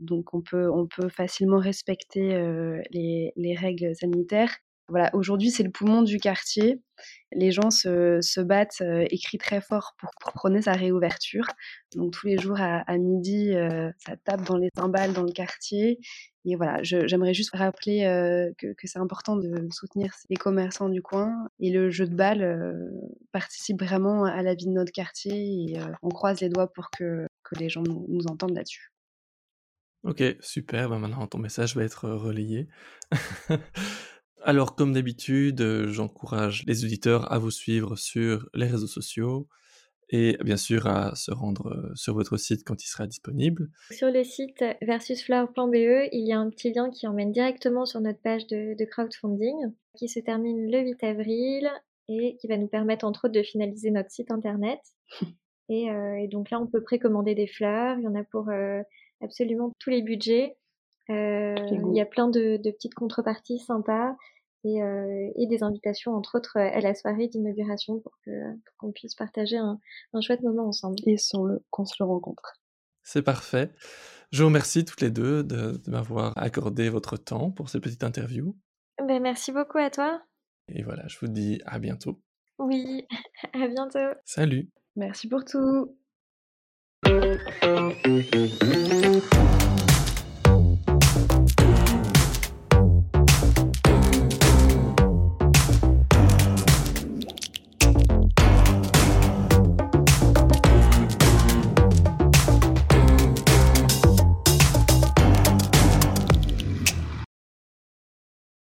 Donc, 0.00 0.34
on 0.34 0.40
peut, 0.40 0.68
on 0.68 0.88
peut 0.88 1.08
facilement 1.08 1.58
respecter 1.58 2.36
les 2.90 3.56
règles 3.56 3.94
sanitaires 3.94 4.58
voilà, 4.88 5.10
aujourd'hui, 5.14 5.50
c'est 5.50 5.62
le 5.62 5.70
poumon 5.70 6.02
du 6.02 6.18
quartier. 6.18 6.78
Les 7.32 7.52
gens 7.52 7.70
se, 7.70 8.40
battent 8.42 8.82
euh, 8.82 9.06
et 9.10 9.18
crient 9.18 9.38
très 9.38 9.62
fort 9.62 9.94
pour, 9.98 10.10
prôner 10.34 10.60
sa 10.60 10.72
réouverture. 10.72 11.46
Donc, 11.96 12.12
tous 12.12 12.26
les 12.26 12.36
jours 12.36 12.58
à, 12.60 12.98
midi, 12.98 13.54
euh, 13.54 13.90
ça 13.96 14.16
tape 14.24 14.44
dans 14.44 14.58
les 14.58 14.68
cymbales 14.76 15.14
dans 15.14 15.22
le 15.22 15.32
quartier. 15.32 15.98
Et 16.44 16.56
voilà, 16.56 16.82
j'aimerais 16.82 17.32
juste 17.32 17.54
rappeler 17.54 18.04
euh, 18.04 18.52
que, 18.58 18.74
c'est 18.84 18.98
important 18.98 19.36
de 19.36 19.66
soutenir 19.70 20.12
les 20.28 20.36
commerçants 20.36 20.90
du 20.90 21.00
coin. 21.00 21.48
Et 21.60 21.70
le 21.70 21.90
jeu 21.90 22.06
de 22.06 22.14
balle 22.14 22.78
participe 23.32 23.82
vraiment 23.82 24.24
à 24.24 24.42
la 24.42 24.54
vie 24.54 24.66
de 24.66 24.72
notre 24.72 24.92
quartier. 24.92 25.32
Et 25.34 25.78
on 26.02 26.10
croise 26.10 26.40
les 26.40 26.50
doigts 26.50 26.70
pour 26.70 26.90
que, 26.90 27.26
que 27.42 27.58
les 27.58 27.70
gens 27.70 27.82
nous, 27.82 28.26
entendent 28.28 28.54
là-dessus. 28.54 28.90
Ok, 30.02 30.22
super. 30.40 30.90
Ben 30.90 30.98
maintenant, 30.98 31.26
ton 31.26 31.38
message 31.38 31.74
va 31.74 31.84
être 31.84 32.10
relayé. 32.10 32.68
Alors, 34.46 34.74
comme 34.74 34.92
d'habitude, 34.92 35.62
euh, 35.62 35.88
j'encourage 35.88 36.64
les 36.66 36.84
auditeurs 36.84 37.32
à 37.32 37.38
vous 37.38 37.50
suivre 37.50 37.96
sur 37.96 38.46
les 38.52 38.66
réseaux 38.66 38.86
sociaux 38.86 39.48
et 40.10 40.36
bien 40.44 40.58
sûr 40.58 40.86
à 40.86 41.14
se 41.14 41.32
rendre 41.32 41.68
euh, 41.68 41.94
sur 41.94 42.12
votre 42.12 42.36
site 42.36 42.62
quand 42.62 42.84
il 42.84 42.86
sera 42.86 43.06
disponible. 43.06 43.70
Sur 43.90 44.10
le 44.10 44.22
site 44.22 44.62
versusflower.be, 44.82 46.10
il 46.12 46.28
y 46.28 46.34
a 46.34 46.38
un 46.38 46.50
petit 46.50 46.74
lien 46.74 46.90
qui 46.90 47.06
emmène 47.06 47.32
directement 47.32 47.86
sur 47.86 48.02
notre 48.02 48.20
page 48.20 48.46
de, 48.46 48.84
crowdfunding 48.84 49.72
qui 49.96 50.08
se 50.08 50.20
termine 50.20 50.70
le 50.70 50.78
8 50.78 51.02
avril 51.04 51.70
et 52.10 52.36
qui 52.38 52.46
va 52.46 52.58
nous 52.58 52.68
permettre 52.68 53.06
entre 53.06 53.24
autres 53.24 53.38
de 53.38 53.42
finaliser 53.42 53.90
notre 53.90 54.10
site 54.10 54.30
internet. 54.30 54.80
Euh, 55.70 56.16
et, 56.16 56.28
donc 56.28 56.50
là, 56.50 56.60
on 56.60 56.66
peut 56.66 56.82
précommander 56.82 57.34
des 57.34 57.46
fleurs, 57.46 57.96
il 57.98 58.04
y 58.04 58.06
en 58.06 58.14
a 58.14 58.22
pour 58.22 58.50
absolument 59.22 59.72
tous 59.78 59.88
les 59.88 60.02
budgets. 60.02 60.58
il 61.08 61.90
y 61.94 62.00
a 62.02 62.04
plein 62.04 62.28
de, 62.28 62.58
de 62.58 62.70
petites 62.70 62.92
contreparties 62.92 63.60
sympas 63.60 64.14
euh, 64.66 65.30
et, 65.36 65.46
des 65.46 65.62
invitations, 65.62 66.12
entre 66.12 66.38
autres, 66.38 66.58
à 66.58 66.80
la 66.80 66.94
soirée 66.94 67.28
d'inauguration 67.28 68.00
pour 68.00 68.12
qu'on 68.78 68.92
puisse 68.92 69.14
partager 69.14 69.56
un, 69.56 69.78
chouette 70.20 70.42
moment 70.42 70.68
ensemble. 70.68 70.96
Et 71.06 71.16
qu'on 71.70 71.84
se 71.84 71.94
le 72.00 72.06
rencontre. 72.06 72.60
C'est 73.02 73.22
parfait. 73.22 73.70
Je 74.32 74.42
vous 74.42 74.48
remercie 74.48 74.84
toutes 74.84 75.00
les 75.00 75.10
deux 75.10 75.44
de, 75.44 75.80
m'avoir 75.86 76.36
accordé 76.36 76.88
votre 76.88 77.16
temps 77.16 77.50
pour 77.50 77.68
cette 77.68 77.82
petite 77.82 78.02
interview. 78.02 78.56
Ben, 79.06 79.20
merci 79.22 79.52
beaucoup 79.52 79.78
à 79.78 79.90
toi. 79.90 80.22
Et 80.68 80.82
voilà, 80.82 81.06
je 81.08 81.18
vous 81.20 81.28
dis 81.28 81.60
à 81.66 81.78
bientôt. 81.78 82.20
Oui, 82.58 83.06
à 83.52 83.68
bientôt. 83.68 84.18
Salut. 84.24 84.70
Merci 84.96 85.28
pour 85.28 85.44
tout. 85.44 85.96